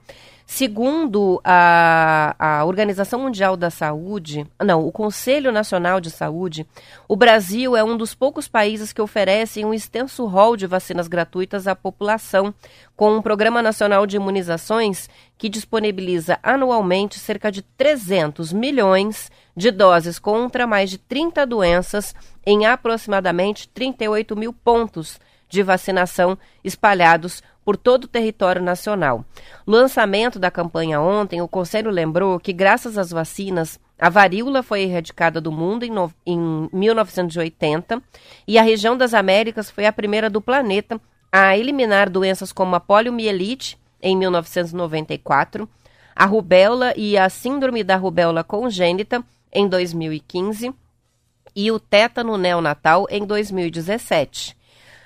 [0.53, 6.67] Segundo a, a Organização Mundial da Saúde, não, o Conselho Nacional de Saúde,
[7.07, 11.67] o Brasil é um dos poucos países que oferecem um extenso rol de vacinas gratuitas
[11.67, 12.53] à população,
[13.01, 20.19] com um Programa Nacional de Imunizações que disponibiliza anualmente cerca de 300 milhões de doses
[20.19, 22.13] contra mais de 30 doenças
[22.45, 29.25] em aproximadamente 38 mil pontos de vacinação espalhados por todo o território nacional.
[29.65, 34.83] No lançamento da campanha ontem, o Conselho lembrou que, graças às vacinas, a varíola foi
[34.83, 37.99] erradicada do mundo em, no, em 1980
[38.47, 42.79] e a região das Américas foi a primeira do planeta a eliminar doenças como a
[42.79, 45.69] poliomielite em 1994,
[46.15, 50.73] a rubéola e a síndrome da rubéola congênita em 2015
[51.55, 54.57] e o tétano neonatal em 2017.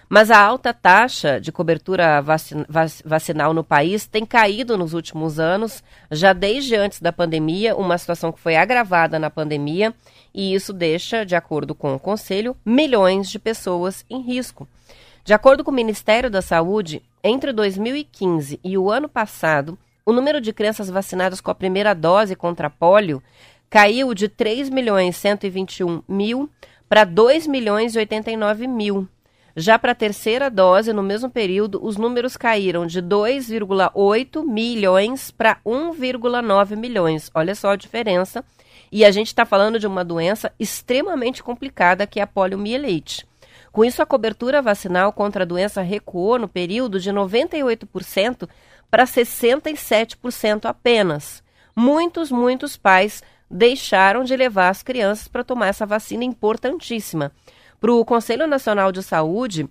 [0.08, 2.24] Mas a alta taxa de cobertura
[3.04, 8.32] vacinal no país tem caído nos últimos anos, já desde antes da pandemia, uma situação
[8.32, 9.94] que foi agravada na pandemia,
[10.34, 14.68] e isso deixa, de acordo com o Conselho, milhões de pessoas em risco.
[15.26, 20.40] De acordo com o Ministério da Saúde, entre 2015 e o ano passado, o número
[20.40, 23.24] de crianças vacinadas com a primeira dose contra pólio
[23.68, 26.48] caiu de 3 milhões 121 mil
[26.88, 29.08] para 2 milhões e 89 mil.
[29.56, 35.58] Já para a terceira dose, no mesmo período, os números caíram de 2,8 milhões para
[35.66, 37.32] 1,9 milhões.
[37.34, 38.46] Olha só a diferença.
[38.92, 43.26] E a gente está falando de uma doença extremamente complicada, que é a poliomielite.
[43.76, 48.48] Com isso, a cobertura vacinal contra a doença recuou no período de 98%
[48.90, 51.44] para 67% apenas.
[51.76, 57.34] Muitos, muitos pais deixaram de levar as crianças para tomar essa vacina importantíssima.
[57.78, 59.68] Para o Conselho Nacional de Saúde,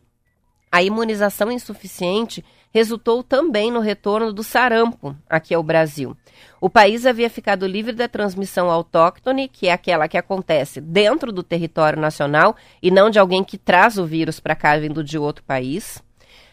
[0.70, 6.16] a imunização insuficiente resultou também no retorno do sarampo aqui ao Brasil.
[6.60, 11.44] O país havia ficado livre da transmissão autóctone, que é aquela que acontece dentro do
[11.44, 15.44] território nacional e não de alguém que traz o vírus para cá vindo de outro
[15.44, 16.02] país.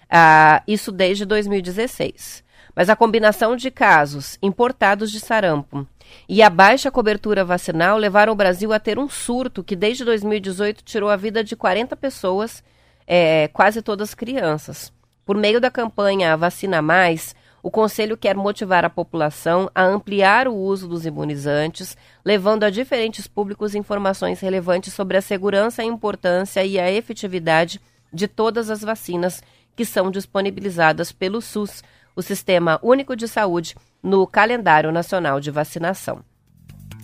[0.08, 2.44] Ah, isso desde 2016.
[2.76, 5.88] Mas a combinação de casos importados de sarampo
[6.30, 10.84] e a baixa cobertura vacinal levaram o Brasil a ter um surto que desde 2018
[10.84, 12.64] tirou a vida de 40 pessoas,
[13.08, 14.94] é, quase todas crianças.
[15.32, 20.54] Por meio da campanha Vacina Mais, o Conselho quer motivar a população a ampliar o
[20.54, 26.78] uso dos imunizantes, levando a diferentes públicos informações relevantes sobre a segurança, a importância e
[26.78, 27.80] a efetividade
[28.12, 29.42] de todas as vacinas
[29.74, 31.82] que são disponibilizadas pelo SUS,
[32.14, 36.26] o Sistema Único de Saúde, no calendário nacional de vacinação.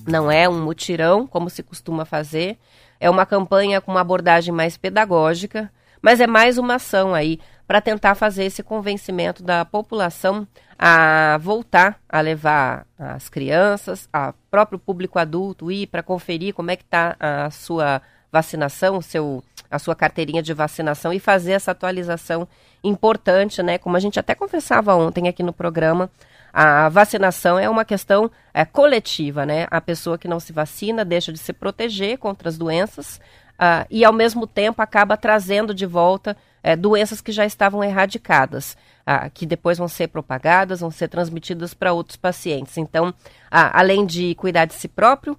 [0.06, 2.58] Não é um mutirão, como se costuma fazer,
[3.00, 7.82] é uma campanha com uma abordagem mais pedagógica, mas é mais uma ação aí para
[7.82, 10.48] tentar fazer esse convencimento da população
[10.80, 16.76] a voltar a levar as crianças, a próprio público adulto ir para conferir como é
[16.76, 18.02] que está a sua
[18.32, 22.48] vacinação, o seu a sua carteirinha de vacinação e fazer essa atualização
[22.82, 23.78] importante, né?
[23.78, 26.10] Como a gente até conversava ontem aqui no programa,
[26.54, 29.68] a vacinação é uma questão é, coletiva, né?
[29.70, 33.20] A pessoa que não se vacina deixa de se proteger contra as doenças
[33.60, 38.76] uh, e, ao mesmo tempo, acaba trazendo de volta é, doenças que já estavam erradicadas.
[39.06, 42.78] ah, que depois vão ser propagadas, vão ser transmitidas para outros pacientes.
[42.78, 43.14] Então,
[43.50, 45.38] ah, além de cuidar de si próprio,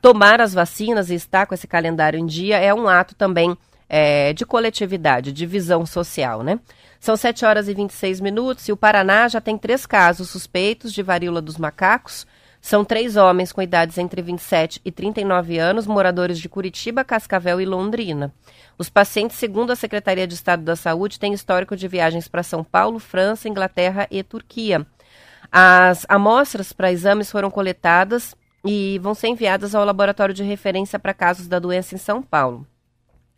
[0.00, 3.54] tomar as vacinas e estar com esse calendário em dia é um ato também
[3.92, 6.58] é, de coletividade, de visão social, né?
[6.98, 11.02] São 7 horas e 26 minutos e o Paraná já tem três casos suspeitos de
[11.02, 12.26] varíola dos macacos.
[12.62, 17.66] São três homens com idades entre 27 e 39 anos, moradores de Curitiba, Cascavel e
[17.66, 18.32] Londrina.
[18.78, 22.62] Os pacientes, segundo a Secretaria de Estado da Saúde, têm histórico de viagens para São
[22.62, 24.86] Paulo, França, Inglaterra e Turquia.
[25.50, 28.32] As amostras para exames foram coletadas
[28.64, 32.64] e vão ser enviadas ao laboratório de referência para casos da doença em São Paulo.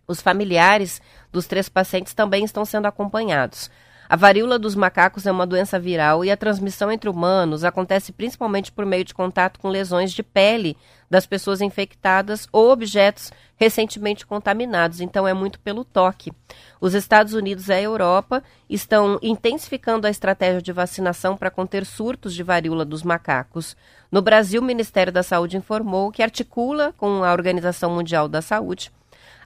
[0.07, 1.01] Os familiares
[1.33, 3.71] dos três pacientes também estão sendo acompanhados.
[4.07, 8.71] A varíola dos macacos é uma doença viral e a transmissão entre humanos acontece principalmente
[8.71, 10.77] por meio de contato com lesões de pele
[11.09, 16.33] das pessoas infectadas ou objetos recentemente contaminados, então é muito pelo toque.
[16.81, 22.35] Os Estados Unidos e a Europa estão intensificando a estratégia de vacinação para conter surtos
[22.35, 23.77] de varíola dos macacos.
[24.11, 28.91] No Brasil, o Ministério da Saúde informou que articula com a Organização Mundial da Saúde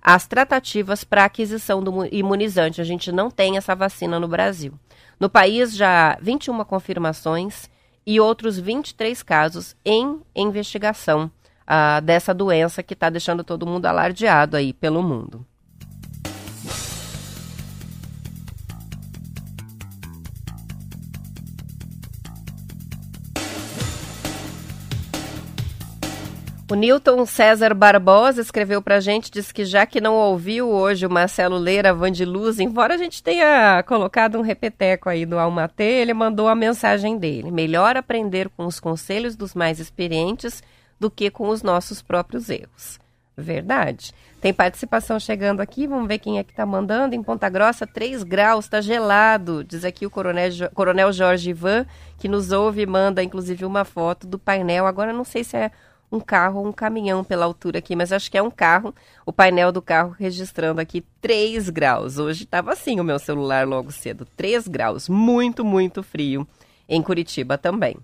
[0.02, 2.80] as tratativas para aquisição do imunizante.
[2.80, 4.72] A gente não tem essa vacina no Brasil.
[5.18, 7.68] No país, já 21 confirmações
[8.06, 11.30] e outros 23 casos em investigação
[11.68, 15.44] uh, dessa doença que está deixando todo mundo alardeado aí pelo mundo.
[26.70, 31.10] O Newton César Barbosa escreveu pra gente, disse que já que não ouviu hoje o
[31.10, 35.84] Marcelo Leira Van de Luz, embora a gente tenha colocado um repeteco aí do Almatê,
[35.84, 37.50] ele mandou a mensagem dele.
[37.50, 40.62] Melhor aprender com os conselhos dos mais experientes
[41.00, 43.00] do que com os nossos próprios erros.
[43.34, 44.12] Verdade.
[44.38, 47.14] Tem participação chegando aqui, vamos ver quem é que está mandando.
[47.14, 49.64] Em Ponta Grossa, 3 graus, está gelado.
[49.64, 51.86] Diz aqui o coronel, coronel Jorge Ivan,
[52.18, 54.86] que nos ouve e manda inclusive uma foto do painel.
[54.86, 55.70] Agora não sei se é
[56.10, 58.94] um carro ou um caminhão pela altura aqui, mas acho que é um carro.
[59.26, 62.18] O painel do carro registrando aqui 3 graus.
[62.18, 64.26] Hoje estava assim o meu celular logo cedo.
[64.36, 65.08] 3 graus.
[65.08, 66.46] Muito, muito frio.
[66.88, 67.96] Em Curitiba também.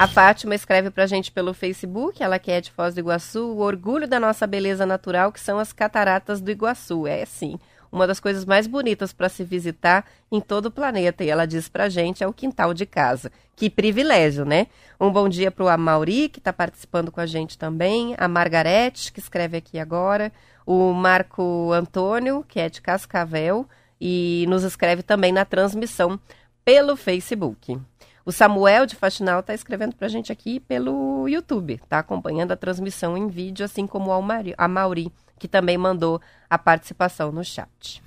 [0.00, 3.58] A Fátima escreve pra gente pelo Facebook, ela que é de Foz do Iguaçu, o
[3.58, 7.06] orgulho da nossa beleza natural, que são as cataratas do Iguaçu.
[7.06, 7.58] É sim,
[7.92, 11.24] uma das coisas mais bonitas para se visitar em todo o planeta.
[11.24, 13.32] E ela diz para gente é o quintal de casa.
[13.56, 14.68] Que privilégio, né?
[14.98, 19.12] Um bom dia para o Amauri, que está participando com a gente também, a Margarete,
[19.12, 20.32] que escreve aqui agora,
[20.64, 23.66] o Marco Antônio, que é de Cascavel,
[24.00, 26.18] e nos escreve também na transmissão
[26.64, 27.78] pelo Facebook.
[28.24, 32.56] O Samuel de Faxinal está escrevendo para a gente aqui pelo YouTube, está acompanhando a
[32.56, 38.02] transmissão em vídeo, assim como a Mauri, que também mandou a participação no chat.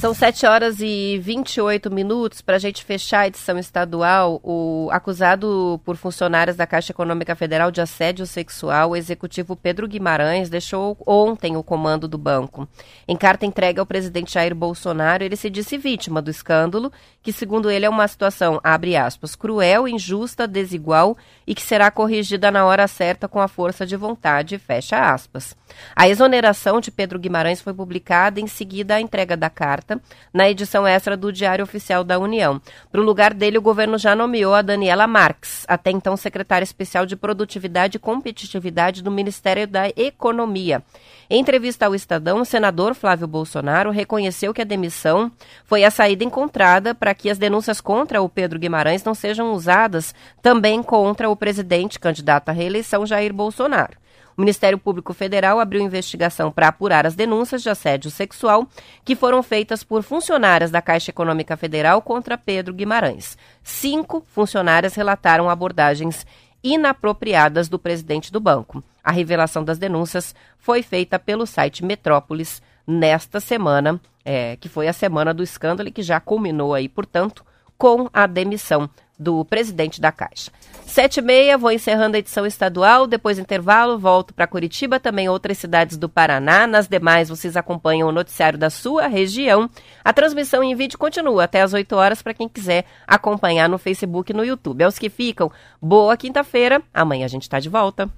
[0.00, 4.40] São 7 horas e 28 minutos para a gente fechar a edição estadual.
[4.42, 10.48] O acusado por funcionários da Caixa Econômica Federal de assédio sexual, o executivo Pedro Guimarães,
[10.48, 12.66] deixou ontem o comando do banco.
[13.06, 16.90] Em carta entregue ao presidente Jair Bolsonaro, ele se disse vítima do escândalo,
[17.22, 21.14] que, segundo ele, é uma situação, abre aspas, cruel, injusta, desigual
[21.46, 25.54] e que será corrigida na hora certa com a força de vontade, fecha aspas.
[25.94, 29.89] A exoneração de Pedro Guimarães foi publicada em seguida à entrega da carta
[30.32, 32.60] na edição extra do Diário Oficial da União.
[32.92, 37.06] Para o lugar dele, o governo já nomeou a Daniela Marques, até então secretária especial
[37.06, 40.82] de Produtividade e Competitividade do Ministério da Economia.
[41.28, 45.30] Em entrevista ao Estadão, o senador Flávio Bolsonaro reconheceu que a demissão
[45.64, 50.14] foi a saída encontrada para que as denúncias contra o Pedro Guimarães não sejam usadas
[50.42, 53.99] também contra o presidente candidato à reeleição Jair Bolsonaro.
[54.40, 58.66] O Ministério Público Federal abriu investigação para apurar as denúncias de assédio sexual
[59.04, 63.36] que foram feitas por funcionárias da Caixa Econômica Federal contra Pedro Guimarães.
[63.62, 66.26] Cinco funcionárias relataram abordagens
[66.64, 68.82] inapropriadas do presidente do banco.
[69.04, 74.94] A revelação das denúncias foi feita pelo site Metrópolis nesta semana, é, que foi a
[74.94, 77.44] semana do escândalo e que já culminou aí, portanto,
[77.76, 78.88] com a demissão
[79.20, 80.50] do presidente da Caixa.
[80.86, 85.58] Sete e meia, vou encerrando a edição estadual, depois intervalo, volto para Curitiba, também outras
[85.58, 86.66] cidades do Paraná.
[86.66, 89.70] Nas demais, vocês acompanham o noticiário da sua região.
[90.02, 94.32] A transmissão em vídeo continua até às 8 horas para quem quiser acompanhar no Facebook
[94.32, 94.82] e no YouTube.
[94.82, 96.82] Aos que ficam, boa quinta-feira.
[96.92, 98.10] Amanhã a gente está de volta.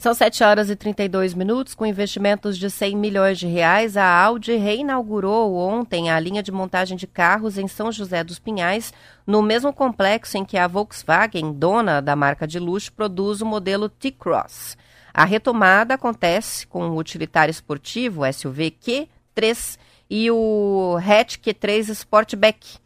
[0.00, 1.74] São 7 horas e 32 minutos.
[1.74, 6.96] Com investimentos de 100 milhões de reais, a Audi reinaugurou ontem a linha de montagem
[6.96, 8.94] de carros em São José dos Pinhais,
[9.26, 13.90] no mesmo complexo em que a Volkswagen, dona da marca de luxo, produz o modelo
[13.90, 14.74] T-Cross.
[15.12, 19.76] A retomada acontece com o utilitário esportivo SUV Q3
[20.08, 22.78] e o hatch Q3 Sportback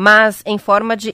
[0.00, 1.12] mas em forma de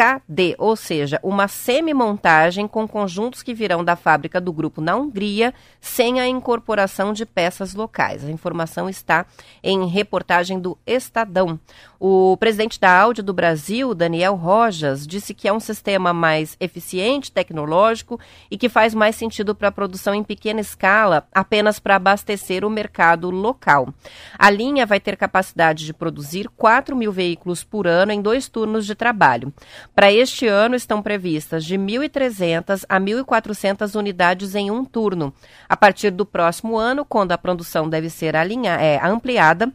[0.00, 5.52] SKD, ou seja, uma semi-montagem com conjuntos que virão da fábrica do grupo na Hungria,
[5.78, 8.24] sem a incorporação de peças locais.
[8.24, 9.26] A informação está
[9.62, 11.60] em reportagem do Estadão.
[11.98, 17.30] O presidente da Audi do Brasil, Daniel Rojas, disse que é um sistema mais eficiente,
[17.30, 18.18] tecnológico
[18.50, 22.70] e que faz mais sentido para a produção em pequena escala, apenas para abastecer o
[22.70, 23.92] mercado local.
[24.38, 28.86] A linha vai ter capacidade de produzir 4 mil veículos por ano em dois turnos
[28.86, 29.52] de trabalho.
[29.94, 35.32] Para este ano estão previstas de 1.300 a 1.400 unidades em um turno.
[35.68, 39.72] A partir do próximo ano, quando a produção deve ser alinha, é, ampliada,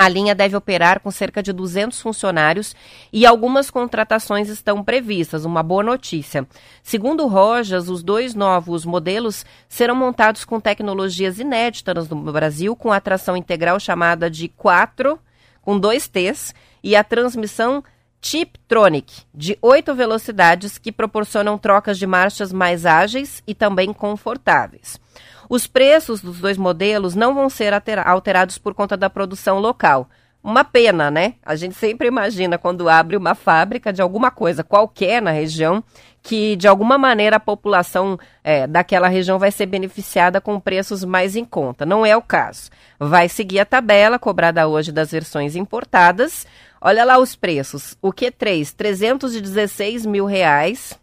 [0.00, 2.74] a linha deve operar com cerca de 200 funcionários
[3.12, 6.48] e algumas contratações estão previstas, uma boa notícia.
[6.82, 12.98] Segundo Rojas, os dois novos modelos serão montados com tecnologias inéditas no Brasil, com a
[12.98, 15.18] tração integral chamada de 4,
[15.60, 17.84] com dois T's, e a transmissão
[18.20, 25.00] Tiptronic, de oito velocidades, que proporcionam trocas de marchas mais ágeis e também confortáveis.
[25.48, 27.72] Os preços dos dois modelos não vão ser
[28.04, 30.08] alterados por conta da produção local.
[30.42, 31.34] Uma pena, né?
[31.44, 35.84] A gente sempre imagina quando abre uma fábrica de alguma coisa qualquer na região
[36.22, 41.36] que de alguma maneira a população é, daquela região vai ser beneficiada com preços mais
[41.36, 41.84] em conta.
[41.84, 42.70] Não é o caso.
[42.98, 46.46] Vai seguir a tabela cobrada hoje das versões importadas.
[46.80, 47.96] Olha lá os preços.
[48.00, 50.98] O Q3, 316 mil reais.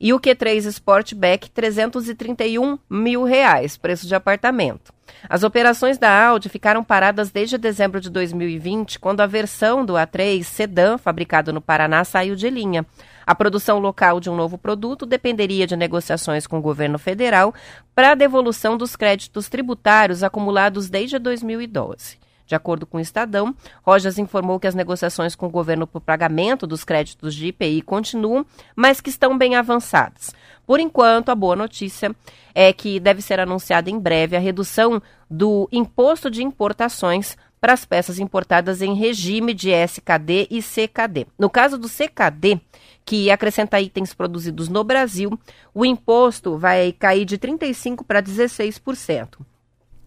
[0.00, 4.92] E o Q3 Sportback, 331 mil reais, preço de apartamento.
[5.28, 10.42] As operações da Audi ficaram paradas desde dezembro de 2020, quando a versão do A3
[10.42, 12.84] sedã, fabricado no Paraná, saiu de linha.
[13.26, 17.54] A produção local de um novo produto dependeria de negociações com o governo federal
[17.94, 22.18] para a devolução dos créditos tributários acumulados desde 2012.
[22.46, 26.66] De acordo com o Estadão, Rojas informou que as negociações com o governo por pagamento
[26.66, 30.32] dos créditos de IPI continuam, mas que estão bem avançadas.
[30.64, 32.14] Por enquanto, a boa notícia
[32.54, 37.84] é que deve ser anunciada em breve a redução do imposto de importações para as
[37.84, 41.26] peças importadas em regime de SKD e CKD.
[41.38, 42.60] No caso do CKD,
[43.04, 45.36] que acrescenta itens produzidos no Brasil,
[45.74, 49.38] o imposto vai cair de 35% para 16%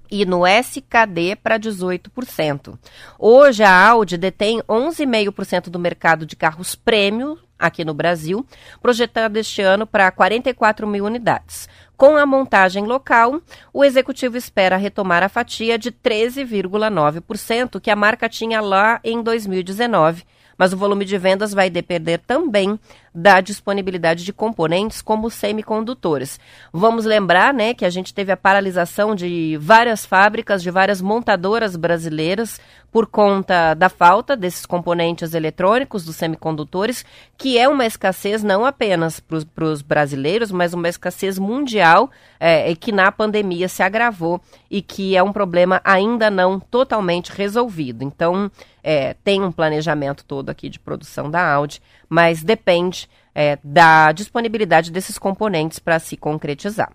[0.09, 2.77] e no SKD para 18%.
[3.17, 8.45] Hoje a Audi detém 11,5% do mercado de carros prêmio aqui no Brasil,
[8.81, 11.67] projetado este ano para 44 mil unidades.
[11.97, 13.41] Com a montagem local,
[13.73, 20.23] o executivo espera retomar a fatia de 13,9% que a marca tinha lá em 2019
[20.59, 22.77] mas o volume de vendas vai depender também
[23.13, 26.39] da disponibilidade de componentes como semicondutores.
[26.71, 31.75] Vamos lembrar, né, que a gente teve a paralisação de várias fábricas, de várias montadoras
[31.75, 32.59] brasileiras
[32.91, 37.05] por conta da falta desses componentes eletrônicos, dos semicondutores,
[37.37, 42.91] que é uma escassez não apenas para os brasileiros, mas uma escassez mundial é, que
[42.91, 44.41] na pandemia se agravou
[44.71, 48.03] e que é um problema ainda não totalmente resolvido.
[48.03, 48.51] Então,
[48.83, 52.98] é, tem um planejamento todo aqui de produção da Audi, mas depende
[53.35, 56.91] é, da disponibilidade desses componentes para se concretizar.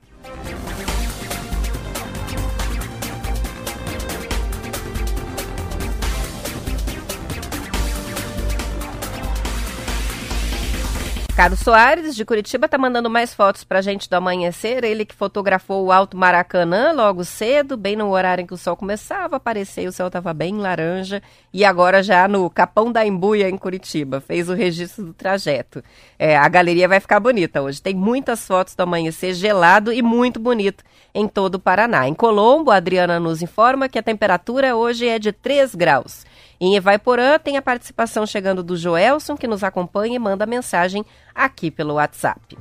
[11.36, 14.84] Carlos Soares, de Curitiba, tá mandando mais fotos pra gente do amanhecer.
[14.84, 18.76] Ele que fotografou o Alto Maracanã logo cedo, bem no horário em que o sol
[18.76, 21.20] começava a aparecer, o céu tava bem laranja.
[21.52, 24.20] E agora já no Capão da Embuia, em Curitiba.
[24.20, 25.82] Fez o registro do trajeto.
[26.16, 27.82] É, a galeria vai ficar bonita hoje.
[27.82, 32.06] Tem muitas fotos do amanhecer gelado e muito bonito em todo o Paraná.
[32.06, 36.24] Em Colombo, a Adriana nos informa que a temperatura hoje é de 3 graus.
[36.60, 41.70] Em Evaiporã tem a participação chegando do Joelson, que nos acompanha e manda mensagem aqui
[41.70, 42.56] pelo WhatsApp.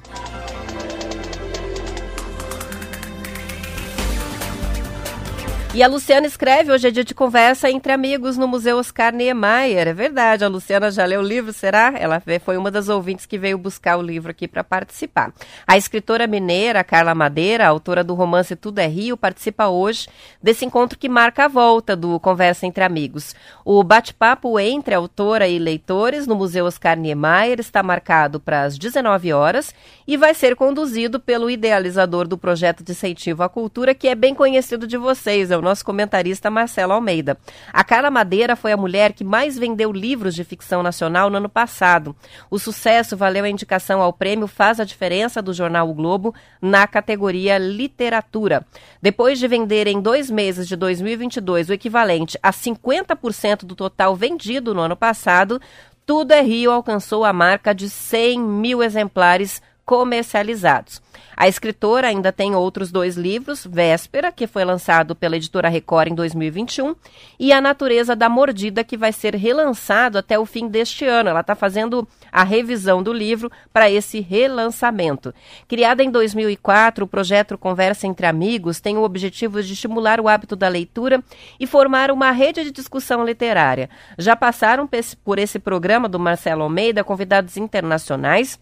[5.75, 9.87] E a Luciana escreve, hoje é dia de conversa entre amigos no Museu Oscar Niemeyer.
[9.87, 11.95] É verdade, a Luciana já leu o livro, será?
[11.97, 15.33] Ela foi uma das ouvintes que veio buscar o livro aqui para participar.
[15.65, 20.07] A escritora mineira Carla Madeira, autora do romance Tudo é Rio, participa hoje
[20.43, 23.35] desse encontro que marca a volta do Conversa entre Amigos.
[23.65, 29.33] O bate-papo entre autora e leitores no Museu Oscar Niemeyer está marcado para as 19
[29.33, 29.73] horas
[30.05, 34.35] e vai ser conduzido pelo idealizador do projeto de incentivo à cultura, que é bem
[34.35, 37.37] conhecido de vocês, é o nosso comentarista Marcelo Almeida.
[37.71, 41.49] A Carla Madeira foi a mulher que mais vendeu livros de ficção nacional no ano
[41.49, 42.15] passado.
[42.49, 46.85] O sucesso valeu a indicação ao prêmio Faz a Diferença do jornal O Globo na
[46.85, 48.65] categoria Literatura.
[49.01, 54.73] Depois de vender em dois meses de 2022 o equivalente a 50% do total vendido
[54.73, 55.59] no ano passado,
[56.05, 61.01] Tudo é Rio alcançou a marca de 100 mil exemplares comercializados.
[61.35, 66.15] A escritora ainda tem outros dois livros, Véspera, que foi lançado pela editora Record em
[66.15, 66.95] 2021,
[67.39, 71.29] e A Natureza da Mordida, que vai ser relançado até o fim deste ano.
[71.29, 75.33] Ela está fazendo a revisão do livro para esse relançamento.
[75.67, 80.55] Criada em 2004, o projeto Conversa entre Amigos tem o objetivo de estimular o hábito
[80.55, 81.23] da leitura
[81.59, 83.89] e formar uma rede de discussão literária.
[84.17, 84.87] Já passaram
[85.23, 88.59] por esse programa do Marcelo Almeida convidados internacionais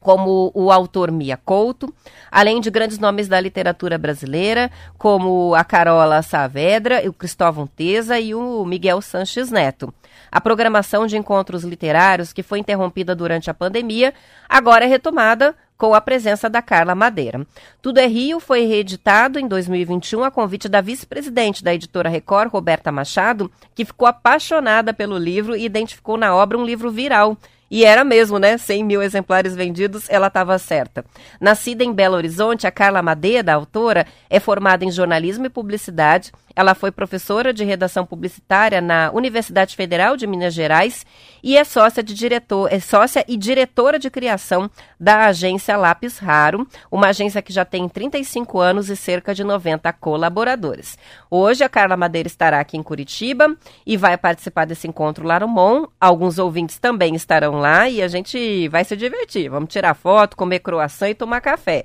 [0.00, 1.94] como o autor Mia Couto,
[2.30, 8.34] além de grandes nomes da literatura brasileira, como a Carola Saavedra, o Cristóvão Teza e
[8.34, 9.92] o Miguel Sanches Neto.
[10.32, 14.14] A programação de encontros literários, que foi interrompida durante a pandemia,
[14.48, 17.46] agora é retomada com a presença da Carla Madeira.
[17.80, 22.92] Tudo é Rio foi reeditado em 2021 a convite da vice-presidente da editora Record, Roberta
[22.92, 27.36] Machado, que ficou apaixonada pelo livro e identificou na obra um livro viral
[27.70, 28.58] e era mesmo, né?
[28.58, 31.04] 100 mil exemplares vendidos, ela estava certa.
[31.40, 36.32] Nascida em Belo Horizonte, a Carla Madeira, a autora, é formada em jornalismo e publicidade
[36.54, 41.06] ela foi professora de redação publicitária na Universidade Federal de Minas Gerais
[41.42, 46.66] e é sócia de diretor, é sócia e diretora de criação da agência Lápis Raro,
[46.90, 50.98] uma agência que já tem 35 anos e cerca de 90 colaboradores.
[51.30, 55.48] Hoje a Carla Madeira estará aqui em Curitiba e vai participar desse encontro lá no
[55.48, 55.86] Mon.
[56.00, 59.48] Alguns ouvintes também estarão lá e a gente vai se divertir.
[59.48, 61.84] Vamos tirar foto, comer croissant e tomar café.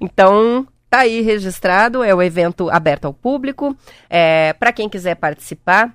[0.00, 3.76] Então, Está aí registrado, é o evento aberto ao público.
[4.08, 5.94] É, Para quem quiser participar,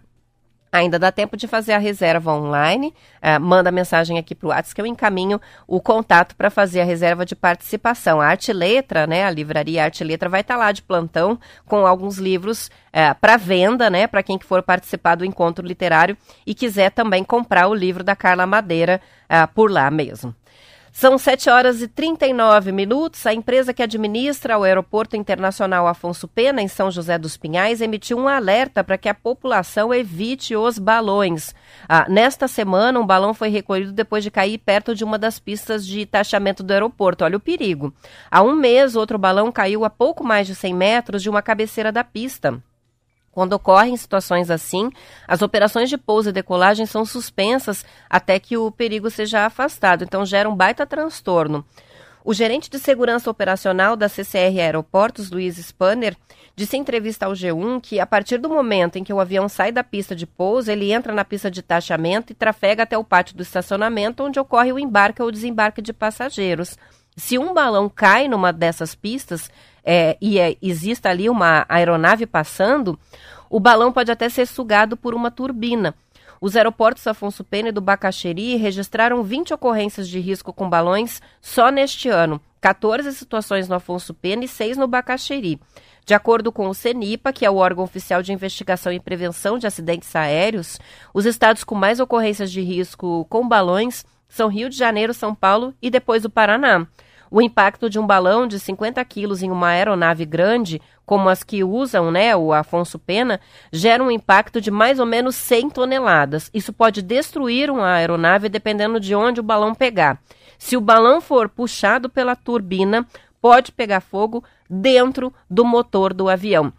[0.71, 2.93] Ainda dá tempo de fazer a reserva online.
[3.21, 6.83] É, manda mensagem aqui para o WhatsApp que eu encaminho o contato para fazer a
[6.83, 8.19] reserva de participação.
[8.19, 11.87] A Arte Letra, né, a livraria Arte Letra, vai estar tá lá de plantão com
[11.87, 16.91] alguns livros é, para venda, né, para quem for participar do encontro literário e quiser
[16.91, 20.35] também comprar o livro da Carla Madeira é, por lá mesmo.
[20.97, 23.25] São 7 horas e 39 minutos.
[23.25, 28.17] A empresa que administra o Aeroporto Internacional Afonso Pena, em São José dos Pinhais, emitiu
[28.17, 31.53] um alerta para que a população evite os balões.
[31.89, 35.85] Ah, nesta semana, um balão foi recolhido depois de cair perto de uma das pistas
[35.85, 37.25] de taxamento do aeroporto.
[37.25, 37.93] Olha o perigo.
[38.31, 41.91] Há um mês, outro balão caiu a pouco mais de 100 metros de uma cabeceira
[41.91, 42.63] da pista.
[43.35, 44.89] Quando ocorrem situações assim,
[45.27, 50.05] as operações de pouso e decolagem são suspensas até que o perigo seja afastado.
[50.05, 51.65] Então, gera um baita transtorno.
[52.23, 56.15] O gerente de segurança operacional da CCR Aeroportos, Luiz Spanner,
[56.55, 59.69] disse em entrevista ao G1 que, a partir do momento em que o avião sai
[59.69, 63.35] da pista de pouso, ele entra na pista de taxamento e trafega até o pátio
[63.35, 66.77] do estacionamento, onde ocorre o embarque ou desembarque de passageiros.
[67.17, 69.51] Se um balão cai numa dessas pistas,
[69.85, 72.99] é, e é, exista ali uma aeronave passando,
[73.49, 75.93] o balão pode até ser sugado por uma turbina.
[76.41, 81.69] Os aeroportos Afonso Pena e do Bacaxeri registraram 20 ocorrências de risco com balões só
[81.69, 85.59] neste ano, 14 situações no Afonso Pena e 6 no Bacaxeri.
[86.05, 89.65] De acordo com o CENIPA, que é o órgão oficial de investigação e prevenção de
[89.65, 90.79] acidentes aéreos,
[91.13, 95.73] os estados com mais ocorrências de risco com balões são Rio de Janeiro, São Paulo
[95.81, 96.85] e depois o Paraná.
[97.35, 101.65] O impacto de um balão de 50 quilos em uma aeronave grande, como as que
[101.65, 103.41] usam né, o Afonso Pena,
[103.73, 106.49] gera um impacto de mais ou menos 100 toneladas.
[106.53, 110.17] Isso pode destruir uma aeronave dependendo de onde o balão pegar.
[110.57, 113.05] Se o balão for puxado pela turbina,
[113.41, 116.71] pode pegar fogo dentro do motor do avião.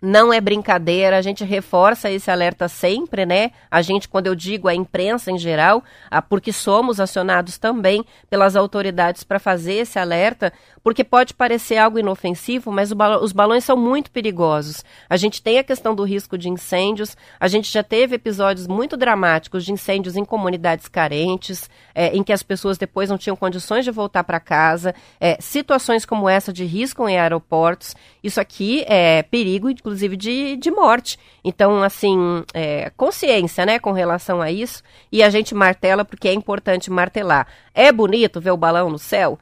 [0.00, 3.50] Não é brincadeira, a gente reforça esse alerta sempre, né?
[3.68, 5.82] A gente, quando eu digo a imprensa em geral,
[6.28, 10.52] porque somos acionados também pelas autoridades para fazer esse alerta,
[10.84, 14.84] porque pode parecer algo inofensivo, mas os balões são muito perigosos.
[15.10, 18.96] A gente tem a questão do risco de incêndios, a gente já teve episódios muito
[18.96, 23.84] dramáticos de incêndios em comunidades carentes, é, em que as pessoas depois não tinham condições
[23.84, 27.96] de voltar para casa, é, situações como essa de risco em aeroportos.
[28.22, 31.18] Isso aqui é perigo, inclusive, de, de morte.
[31.44, 34.82] Então, assim, é, consciência, né, com relação a isso.
[35.10, 37.46] E a gente martela porque é importante martelar.
[37.74, 39.38] É bonito ver o balão no céu?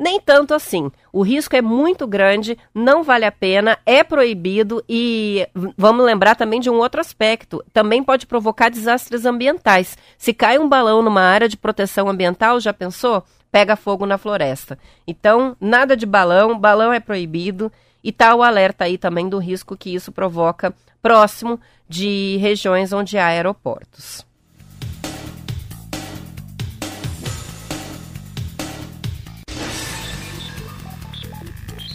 [0.00, 0.90] Nem tanto assim.
[1.12, 5.46] O risco é muito grande, não vale a pena, é proibido e
[5.76, 7.62] vamos lembrar também de um outro aspecto.
[7.70, 9.98] Também pode provocar desastres ambientais.
[10.16, 13.22] Se cai um balão numa área de proteção ambiental, já pensou?
[13.52, 14.78] Pega fogo na floresta.
[15.06, 17.70] Então, nada de balão, balão é proibido
[18.02, 23.18] e tá o alerta aí também do risco que isso provoca próximo de regiões onde
[23.18, 24.24] há aeroportos.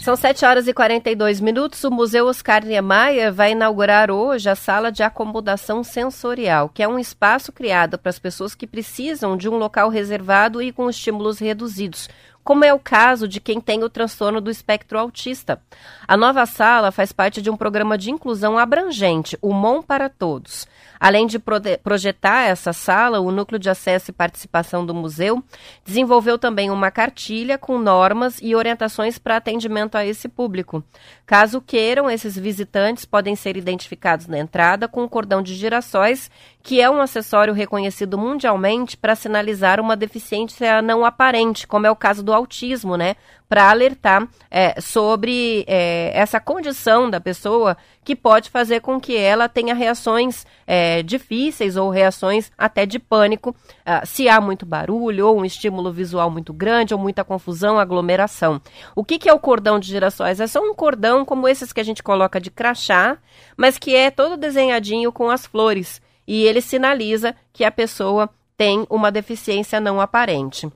[0.06, 1.82] São 7 horas e 42 minutos.
[1.82, 6.96] O Museu Oscar Niemeyer vai inaugurar hoje a sala de acomodação sensorial, que é um
[6.96, 12.08] espaço criado para as pessoas que precisam de um local reservado e com estímulos reduzidos,
[12.46, 15.60] como é o caso de quem tem o transtorno do espectro autista.
[16.06, 20.64] A nova sala faz parte de um programa de inclusão abrangente, o MON para Todos.
[21.00, 21.40] Além de
[21.82, 25.42] projetar essa sala, o Núcleo de Acesso e Participação do Museu
[25.84, 30.84] desenvolveu também uma cartilha com normas e orientações para atendimento a esse público.
[31.26, 36.30] Caso queiram, esses visitantes podem ser identificados na entrada com um cordão de girassóis,
[36.62, 41.96] que é um acessório reconhecido mundialmente para sinalizar uma deficiência não aparente, como é o
[41.96, 43.16] caso do autismo, né?
[43.48, 49.48] para alertar é, sobre é, essa condição da pessoa que pode fazer com que ela
[49.48, 55.40] tenha reações é, difíceis ou reações até de pânico, uh, se há muito barulho ou
[55.40, 58.60] um estímulo visual muito grande ou muita confusão, aglomeração.
[58.94, 60.38] O que, que é o cordão de girassóis?
[60.38, 63.18] É só um cordão como esses que a gente coloca de crachá,
[63.56, 66.00] mas que é todo desenhadinho com as flores.
[66.26, 70.70] E ele sinaliza que a pessoa tem uma deficiência não aparente.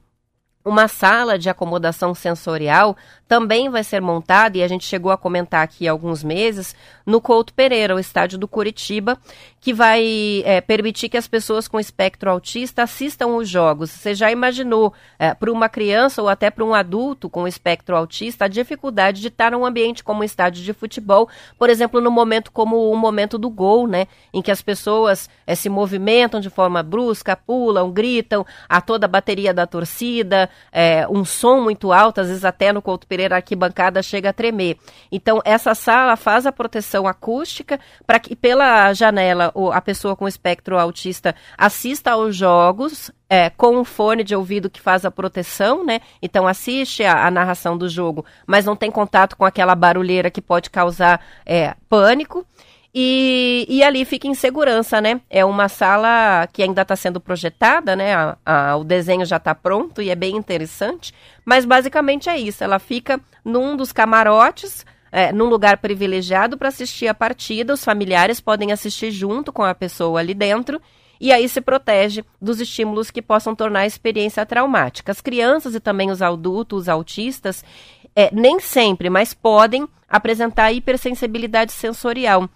[0.62, 2.94] Uma sala de acomodação sensorial
[3.26, 6.74] também vai ser montada, e a gente chegou a comentar aqui há alguns meses,
[7.06, 9.16] no Couto Pereira, o estádio do Curitiba,
[9.60, 13.90] que vai é, permitir que as pessoas com espectro autista assistam os jogos.
[13.90, 18.44] Você já imaginou, é, para uma criança ou até para um adulto com espectro autista,
[18.44, 22.50] a dificuldade de estar num ambiente como um estádio de futebol, por exemplo, no momento
[22.50, 24.08] como o momento do gol, né?
[24.34, 29.08] Em que as pessoas é, se movimentam de forma brusca, pulam, gritam, a toda a
[29.08, 33.38] bateria da torcida, é, um som muito alto, às vezes até no Couto Pereira a
[33.38, 34.76] arquibancada chega a tremer.
[35.10, 40.78] Então, essa sala faz a proteção acústica para que pela janela a pessoa com espectro
[40.78, 46.00] autista assista aos jogos é, com um fone de ouvido que faz a proteção, né?
[46.20, 50.42] Então assiste a, a, narração do jogo, mas não tem contato com aquela barulheira que
[50.42, 52.44] pode causar é, pânico.
[52.92, 55.20] E, e ali fica em segurança, né?
[55.30, 58.14] É uma sala que ainda está sendo projetada, né?
[58.14, 61.14] A, a, o desenho já está pronto e é bem interessante.
[61.44, 62.64] Mas basicamente é isso.
[62.64, 67.74] Ela fica num dos camarotes, é, num lugar privilegiado para assistir a partida.
[67.74, 70.80] Os familiares podem assistir junto com a pessoa ali dentro.
[71.20, 75.12] E aí se protege dos estímulos que possam tornar a experiência traumática.
[75.12, 77.62] As crianças e também os adultos, os autistas,
[78.16, 82.48] é, nem sempre, mas podem apresentar hipersensibilidade sensorial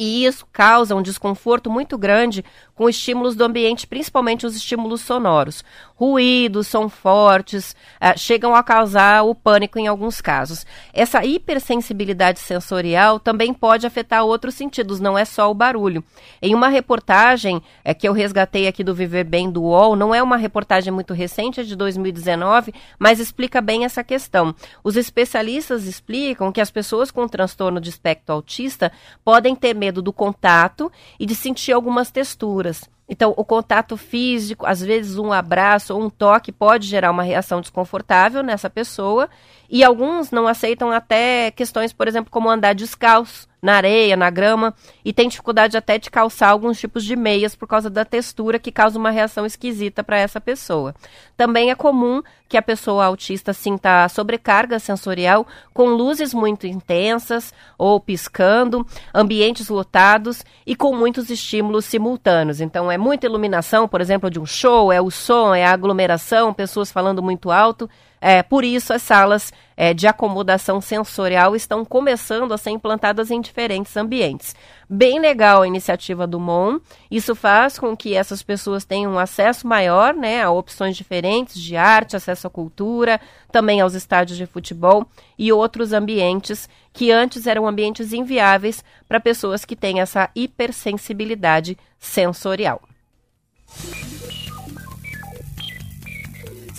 [0.00, 2.42] e isso causa um desconforto muito grande
[2.74, 5.62] com estímulos do ambiente, principalmente os estímulos sonoros.
[5.94, 10.64] Ruídos, são fortes, uh, chegam a causar o pânico em alguns casos.
[10.94, 16.02] Essa hipersensibilidade sensorial também pode afetar outros sentidos, não é só o barulho.
[16.40, 20.22] Em uma reportagem é, que eu resgatei aqui do Viver Bem do UOL, não é
[20.22, 24.54] uma reportagem muito recente, é de 2019, mas explica bem essa questão.
[24.82, 28.90] Os especialistas explicam que as pessoas com transtorno de espectro autista
[29.22, 32.88] podem ter medo medo do contato e de sentir algumas texturas.
[33.08, 37.60] Então, o contato físico, às vezes um abraço ou um toque pode gerar uma reação
[37.60, 39.28] desconfortável nessa pessoa,
[39.68, 44.74] e alguns não aceitam até questões, por exemplo, como andar descalço na areia, na grama,
[45.04, 48.72] e tem dificuldade até de calçar alguns tipos de meias por causa da textura que
[48.72, 50.94] causa uma reação esquisita para essa pessoa.
[51.36, 58.00] Também é comum que a pessoa autista sinta sobrecarga sensorial com luzes muito intensas ou
[58.00, 58.84] piscando,
[59.14, 62.60] ambientes lotados e com muitos estímulos simultâneos.
[62.60, 66.52] Então é muita iluminação, por exemplo, de um show, é o som, é a aglomeração,
[66.52, 67.88] pessoas falando muito alto.
[68.20, 73.40] É, por isso, as salas é, de acomodação sensorial estão começando a ser implantadas em
[73.40, 74.54] diferentes ambientes.
[74.88, 76.80] Bem legal a iniciativa do MON.
[77.10, 82.14] Isso faz com que essas pessoas tenham acesso maior né, a opções diferentes de arte,
[82.14, 83.18] acesso à cultura,
[83.50, 85.06] também aos estádios de futebol
[85.38, 92.82] e outros ambientes que antes eram ambientes inviáveis para pessoas que têm essa hipersensibilidade sensorial.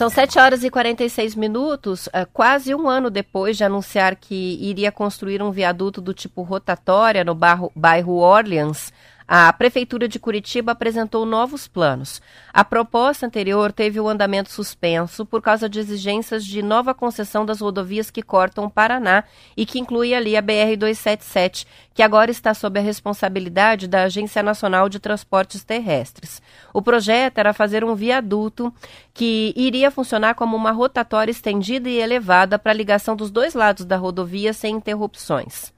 [0.01, 4.91] São 7 horas e 46 minutos, é, quase um ano depois de anunciar que iria
[4.91, 8.91] construir um viaduto do tipo rotatória no bairro, bairro Orleans,
[9.33, 12.21] a Prefeitura de Curitiba apresentou novos planos.
[12.51, 17.61] A proposta anterior teve o andamento suspenso por causa de exigências de nova concessão das
[17.61, 19.23] rodovias que cortam o Paraná
[19.55, 24.89] e que inclui ali a BR-277, que agora está sob a responsabilidade da Agência Nacional
[24.89, 26.41] de Transportes Terrestres.
[26.73, 28.73] O projeto era fazer um viaduto
[29.13, 33.85] que iria funcionar como uma rotatória estendida e elevada para a ligação dos dois lados
[33.85, 35.71] da rodovia sem interrupções.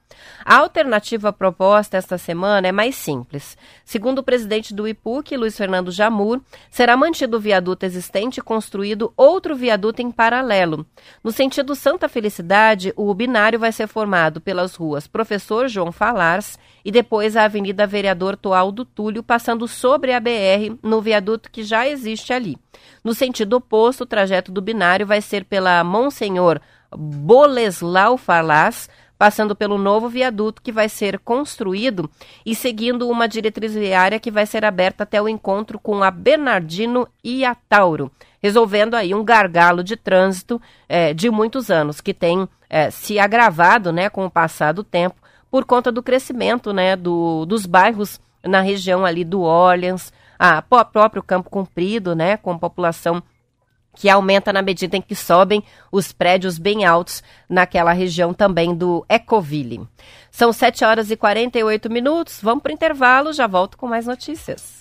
[0.46, 3.58] A alternativa proposta esta semana é mais simples.
[3.86, 9.14] Segundo o presidente do IPUC, Luiz Fernando Jamur, será mantido o viaduto existente e construído
[9.16, 10.86] outro viaduto em paralelo.
[11.24, 16.92] No sentido Santa Felicidade, o binário vai ser formado pelas ruas Professor João Falars e
[16.92, 22.34] depois a Avenida Vereador Toaldo Túlio, passando sobre a BR no viaduto que já existe
[22.34, 22.58] ali.
[23.04, 26.60] No sentido oposto, o trajeto do binário vai ser pela Monsenhor
[26.96, 28.90] Boleslau Falars,
[29.24, 32.10] passando pelo novo viaduto que vai ser construído
[32.46, 37.08] e seguindo uma diretriz viária que vai ser aberta até o encontro com a Bernardino
[37.24, 38.12] e a Tauro,
[38.42, 43.94] resolvendo aí um gargalo de trânsito é, de muitos anos, que tem é, se agravado
[43.94, 45.16] né, com o passar do tempo
[45.50, 51.24] por conta do crescimento né, do, dos bairros na região ali do Orleans, a próprio
[51.24, 53.24] Campo Comprido, né, com população
[53.96, 59.06] que aumenta na medida em que sobem os prédios bem altos naquela região também do
[59.08, 59.88] Ecoville.
[60.32, 62.40] São 7 horas e 48 minutos.
[62.42, 64.78] Vamos para o intervalo, já volto com mais notícias.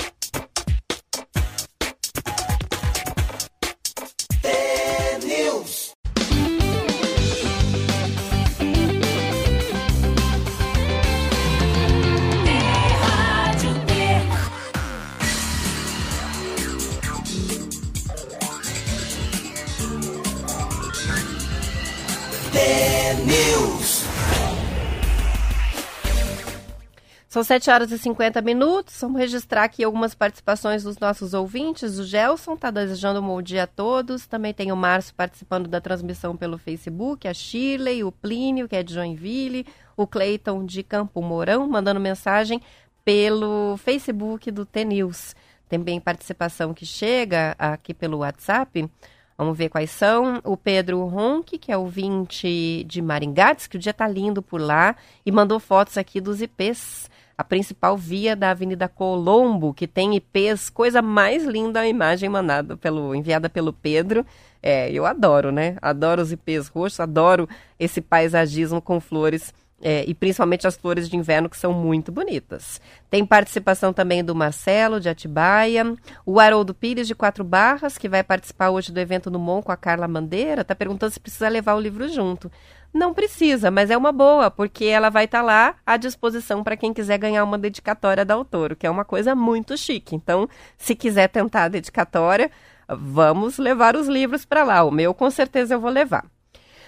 [27.32, 29.00] São 7 horas e 50 minutos.
[29.00, 31.98] Vamos registrar aqui algumas participações dos nossos ouvintes.
[31.98, 34.26] O Gelson está desejando um bom dia a todos.
[34.26, 38.82] Também tem o Márcio participando da transmissão pelo Facebook, a Shirley, o Plínio, que é
[38.82, 39.66] de Joinville,
[39.96, 42.60] o Cleiton de Campo Mourão, mandando mensagem
[43.02, 45.34] pelo Facebook do T-News.
[45.70, 48.90] Também participação que chega aqui pelo WhatsApp.
[49.38, 50.38] Vamos ver quais são.
[50.44, 54.42] O Pedro Ronque, que é o 20 de Maringá, diz que o dia tá lindo
[54.42, 57.10] por lá e mandou fotos aqui dos IPs.
[57.42, 62.76] A principal via da Avenida Colombo, que tem IPs, coisa mais linda a imagem mandada
[62.76, 64.24] pelo, enviada pelo Pedro.
[64.62, 65.76] É, eu adoro, né?
[65.82, 67.48] Adoro os IPs roxos, adoro
[67.80, 72.80] esse paisagismo com flores é, e principalmente as flores de inverno que são muito bonitas.
[73.10, 78.22] Tem participação também do Marcelo de Atibaia, o Haroldo Pires de Quatro Barras, que vai
[78.22, 81.74] participar hoje do evento no Mon com a Carla Mandeira, está perguntando se precisa levar
[81.74, 82.48] o livro junto.
[82.92, 86.76] Não precisa, mas é uma boa, porque ela vai estar tá lá à disposição para
[86.76, 90.14] quem quiser ganhar uma dedicatória da autor, que é uma coisa muito chique.
[90.14, 92.50] Então, se quiser tentar a dedicatória,
[92.86, 94.84] vamos levar os livros para lá.
[94.84, 96.26] O meu, com certeza, eu vou levar.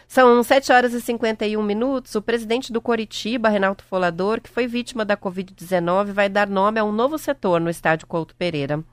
[0.06, 2.14] São 7 horas e 51 minutos.
[2.14, 6.84] O presidente do Coritiba, Renato Folador, que foi vítima da Covid-19, vai dar nome a
[6.84, 8.84] um novo setor no estádio Couto Pereira.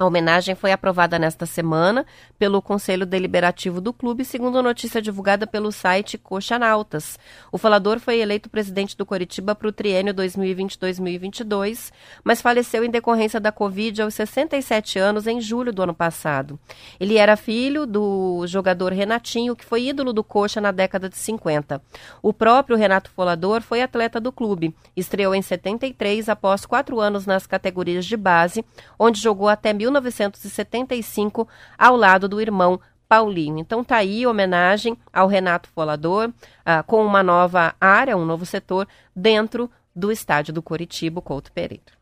[0.00, 2.06] A homenagem foi aprovada nesta semana
[2.38, 7.18] pelo Conselho Deliberativo do clube, segundo notícia divulgada pelo site Coxanautas.
[7.52, 11.92] O falador foi eleito presidente do Coritiba para o triênio 2020-2022,
[12.24, 16.58] mas faleceu em decorrência da Covid aos 67 anos em julho do ano passado.
[16.98, 21.78] Ele era filho do jogador Renatinho, que foi ídolo do Coxa na década de 50.
[22.22, 24.74] O próprio Renato Folador foi atleta do clube.
[24.96, 28.64] Estreou em 73 após quatro anos nas categorias de base,
[28.98, 33.58] onde jogou até 19 1975, ao lado do irmão Paulinho.
[33.58, 38.86] Então tá aí homenagem ao Renato Folador, uh, com uma nova área, um novo setor
[39.14, 42.00] dentro do estádio do Coritiba, Couto Pereira.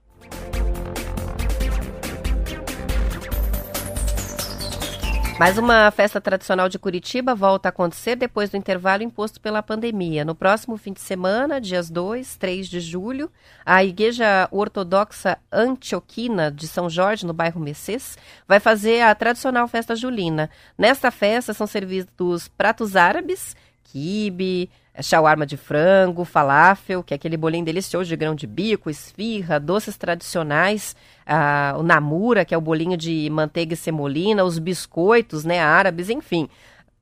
[5.39, 10.25] Mais uma festa tradicional de Curitiba volta a acontecer depois do intervalo imposto pela pandemia.
[10.25, 13.31] No próximo fim de semana, dias 2, 3 de julho,
[13.65, 18.19] a Igreja Ortodoxa Antioquina de São Jorge, no bairro Messês,
[18.49, 20.51] vai fazer a tradicional festa julina.
[20.77, 23.55] Nesta festa são servidos pratos árabes,
[23.91, 24.71] quibe,
[25.03, 29.97] shawarma de frango, falafel, que é aquele bolinho delicioso de grão de bico, esfirra, doces
[29.97, 35.61] tradicionais, ah, o namura, que é o bolinho de manteiga e semolina, os biscoitos, né,
[35.61, 36.49] árabes, enfim.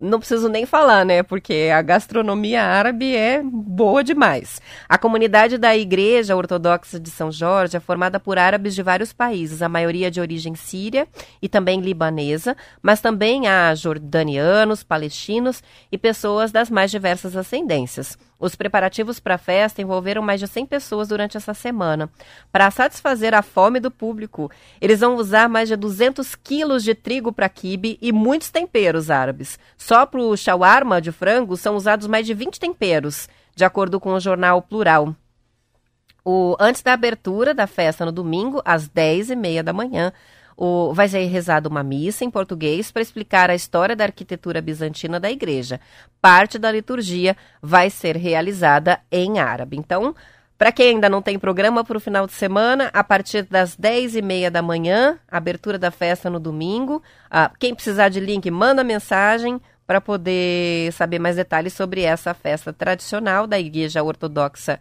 [0.00, 1.22] Não preciso nem falar, né?
[1.22, 4.60] Porque a gastronomia árabe é boa demais.
[4.88, 9.62] A comunidade da Igreja Ortodoxa de São Jorge é formada por árabes de vários países,
[9.62, 11.08] a maioria de origem síria
[11.40, 18.18] e também libanesa, mas também há jordanianos, palestinos e pessoas das mais diversas ascendências.
[18.38, 22.10] Os preparativos para a festa envolveram mais de 100 pessoas durante essa semana.
[22.52, 27.32] Para satisfazer a fome do público, eles vão usar mais de 200 quilos de trigo
[27.32, 29.58] para quibe e muitos temperos árabes.
[29.76, 34.12] Só para o shawarma de frango são usados mais de 20 temperos, de acordo com
[34.12, 35.14] o jornal Plural.
[36.28, 40.12] O, antes da abertura da festa no domingo, às 10h30 da manhã,
[40.56, 45.20] o, vai ser rezada uma missa em português para explicar a história da arquitetura bizantina
[45.20, 45.80] da igreja.
[46.20, 49.76] Parte da liturgia vai ser realizada em árabe.
[49.76, 50.14] Então,
[50.56, 54.48] para quem ainda não tem programa para o final de semana, a partir das 10h30
[54.48, 57.02] da manhã, abertura da festa no domingo.
[57.30, 62.72] Ah, quem precisar de link, manda mensagem para poder saber mais detalhes sobre essa festa
[62.72, 64.80] tradicional da Igreja Ortodoxa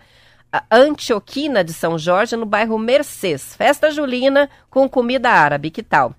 [0.72, 3.56] Antioquina de São Jorge, no bairro Mercês.
[3.56, 6.16] Festa julina com comida árabe, que tal?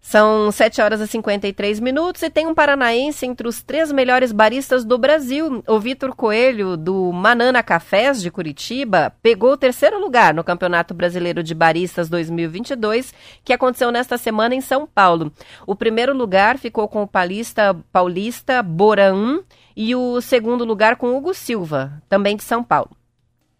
[0.00, 4.82] São 7 horas e 53 minutos e tem um paranaense entre os três melhores baristas
[4.82, 5.62] do Brasil.
[5.66, 11.42] O Vitor Coelho, do Manana Cafés de Curitiba, pegou o terceiro lugar no Campeonato Brasileiro
[11.42, 13.12] de Baristas 2022,
[13.44, 15.30] que aconteceu nesta semana em São Paulo.
[15.66, 19.40] O primeiro lugar ficou com o paulista, paulista Boran
[19.76, 22.97] e o segundo lugar com Hugo Silva, também de São Paulo.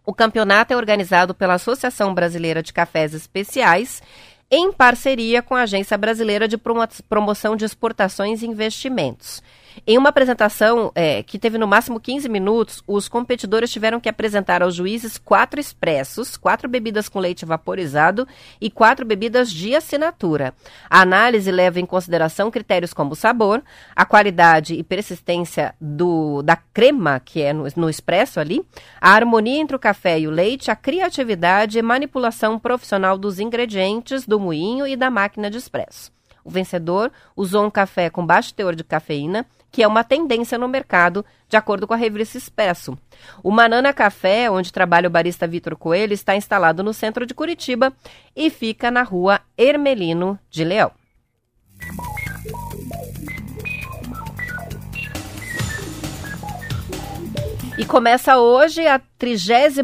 [0.09, 4.01] O campeonato é organizado pela Associação Brasileira de Cafés Especiais,
[4.49, 9.43] em parceria com a Agência Brasileira de Promoção de Exportações e Investimentos.
[9.85, 14.61] Em uma apresentação é, que teve no máximo 15 minutos, os competidores tiveram que apresentar
[14.61, 18.27] aos juízes quatro expressos, quatro bebidas com leite vaporizado
[18.59, 20.53] e quatro bebidas de assinatura.
[20.89, 23.63] A análise leva em consideração critérios como o sabor,
[23.95, 28.63] a qualidade e persistência do, da crema, que é no, no expresso ali,
[28.99, 34.25] a harmonia entre o café e o leite, a criatividade e manipulação profissional dos ingredientes,
[34.25, 36.11] do moinho e da máquina de expresso.
[36.43, 40.67] O vencedor usou um café com baixo teor de cafeína que é uma tendência no
[40.67, 42.97] mercado, de acordo com a revista Expresso.
[43.43, 47.93] O Manana Café, onde trabalha o barista Vitor Coelho, está instalado no centro de Curitiba
[48.35, 50.91] e fica na rua Hermelino de Leão.
[57.79, 59.81] E começa hoje a 39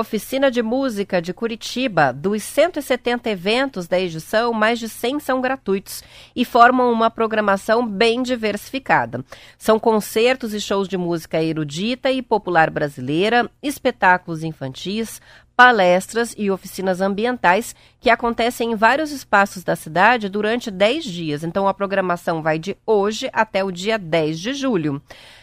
[0.00, 2.12] Oficina de Música de Curitiba.
[2.12, 6.02] Dos 170 eventos da edição, mais de 100 são gratuitos
[6.34, 9.24] e formam uma programação bem diversificada.
[9.56, 15.22] São concertos e shows de música erudita e popular brasileira, espetáculos infantis,
[15.56, 21.44] palestras e oficinas ambientais que acontecem em vários espaços da cidade durante 10 dias.
[21.44, 25.00] Então, a programação vai de hoje até o dia 10 de julho.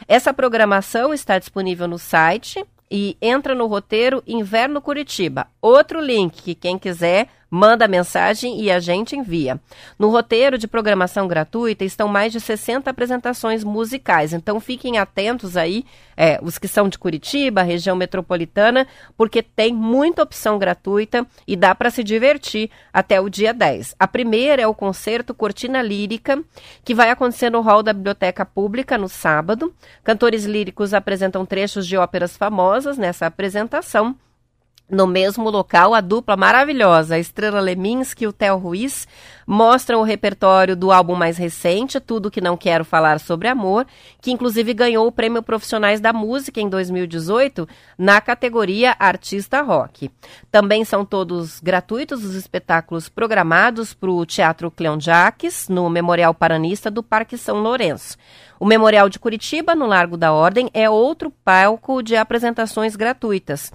[0.07, 5.47] Essa programação está disponível no site e entra no roteiro Inverno Curitiba.
[5.61, 9.59] Outro link que quem quiser manda mensagem e a gente envia.
[9.99, 15.83] No roteiro de programação gratuita estão mais de 60 apresentações musicais, então fiquem atentos aí,
[16.15, 18.87] é, os que são de Curitiba, região metropolitana,
[19.17, 23.95] porque tem muita opção gratuita e dá para se divertir até o dia 10.
[23.99, 26.41] A primeira é o concerto Cortina Lírica,
[26.85, 29.73] que vai acontecer no hall da Biblioteca Pública no sábado.
[30.03, 34.15] Cantores líricos apresentam trechos de óperas famosas nessa apresentação.
[34.91, 39.07] No mesmo local, a dupla maravilhosa, a Estrela Leminski e o Theo Ruiz,
[39.47, 43.87] mostram o repertório do álbum mais recente, Tudo Que Não Quero Falar Sobre Amor,
[44.19, 47.65] que inclusive ganhou o Prêmio Profissionais da Música em 2018
[47.97, 50.11] na categoria Artista Rock.
[50.51, 56.91] Também são todos gratuitos os espetáculos programados para o Teatro Cleon Jacques, no Memorial Paranista
[56.91, 58.17] do Parque São Lourenço.
[58.59, 63.71] O Memorial de Curitiba, no Largo da Ordem, é outro palco de apresentações gratuitas.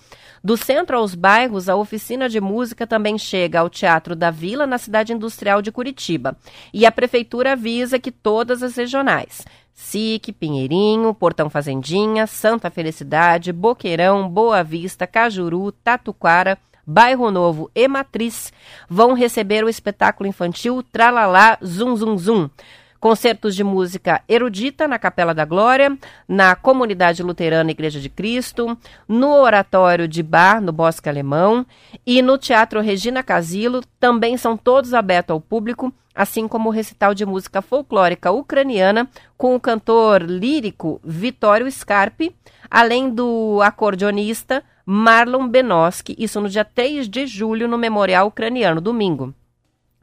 [0.46, 4.78] Do centro aos bairros, a oficina de música também chega ao Teatro da Vila, na
[4.78, 6.36] cidade industrial de Curitiba.
[6.72, 9.44] E a prefeitura avisa que todas as regionais,
[9.74, 18.52] SIC, Pinheirinho, Portão Fazendinha, Santa Felicidade, Boqueirão, Boa Vista, Cajuru, Tatuquara, Bairro Novo e Matriz
[18.88, 22.48] vão receber o espetáculo infantil Tralalá Zum Zum Zum
[23.00, 25.96] concertos de música erudita na Capela da Glória,
[26.28, 28.76] na Comunidade Luterana Igreja de Cristo,
[29.08, 31.66] no Oratório de Bar, no Bosque Alemão,
[32.06, 37.14] e no Teatro Regina Casilo, também são todos abertos ao público, assim como o recital
[37.14, 42.34] de música folclórica ucraniana com o cantor lírico Vitório Scarpe,
[42.70, 49.34] além do acordeonista Marlon Benoski, isso no dia 3 de julho no Memorial Ucraniano, domingo.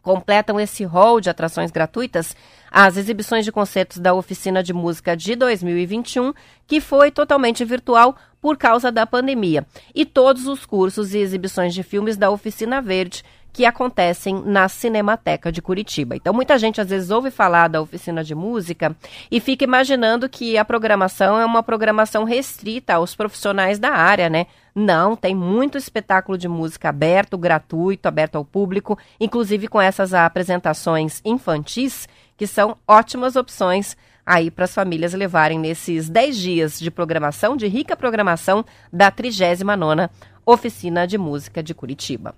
[0.04, 2.36] Completam esse rol de atrações gratuitas
[2.76, 6.34] as exibições de concertos da Oficina de Música de 2021,
[6.66, 11.84] que foi totalmente virtual por causa da pandemia, e todos os cursos e exibições de
[11.84, 13.24] filmes da Oficina Verde,
[13.54, 16.16] que acontecem na Cinemateca de Curitiba.
[16.16, 18.95] Então, muita gente às vezes ouve falar da oficina de música
[19.30, 24.47] e fica imaginando que a programação é uma programação restrita aos profissionais da área, né?
[24.74, 31.22] Não, tem muito espetáculo de música aberto, gratuito, aberto ao público, inclusive com essas apresentações
[31.24, 33.95] infantis, que são ótimas opções
[34.26, 40.10] aí para as famílias levarem nesses 10 dias de programação, de rica programação da 39ª
[40.45, 42.36] Oficina de Música de Curitiba.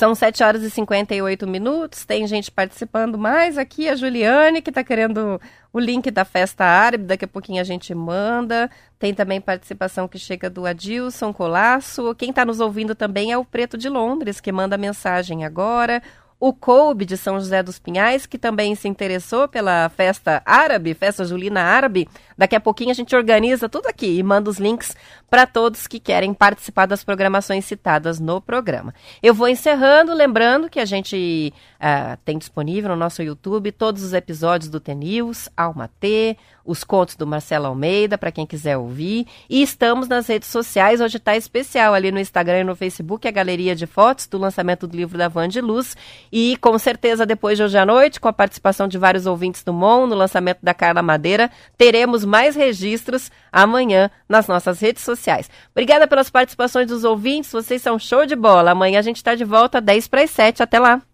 [0.00, 2.06] São 7 horas e 58 minutos.
[2.06, 3.86] Tem gente participando mais aqui.
[3.86, 5.38] A Juliane, que está querendo
[5.70, 7.04] o link da festa árabe.
[7.04, 8.70] Daqui a pouquinho a gente manda.
[8.98, 12.14] Tem também participação que chega do Adilson Colasso.
[12.14, 16.02] Quem está nos ouvindo também é o Preto de Londres, que manda mensagem agora
[16.40, 21.22] o Coube de São José dos Pinhais, que também se interessou pela festa árabe, festa
[21.22, 22.08] julina árabe.
[22.36, 24.96] Daqui a pouquinho a gente organiza tudo aqui e manda os links
[25.28, 28.94] para todos que querem participar das programações citadas no programa.
[29.22, 34.14] Eu vou encerrando, lembrando que a gente uh, tem disponível no nosso YouTube todos os
[34.14, 36.38] episódios do TNews, Alma T,
[36.70, 39.26] os contos do Marcelo Almeida, para quem quiser ouvir.
[39.48, 43.30] E estamos nas redes sociais, hoje está especial ali no Instagram e no Facebook, a
[43.30, 45.96] galeria de fotos do lançamento do livro da Van de Luz.
[46.30, 49.72] E com certeza, depois de hoje à noite, com a participação de vários ouvintes do
[49.72, 55.50] MON, no lançamento da Carla Madeira, teremos mais registros amanhã nas nossas redes sociais.
[55.72, 58.70] Obrigada pelas participações dos ouvintes, vocês são show de bola.
[58.70, 60.62] Amanhã a gente está de volta, 10 para as 7.
[60.62, 61.09] Até lá!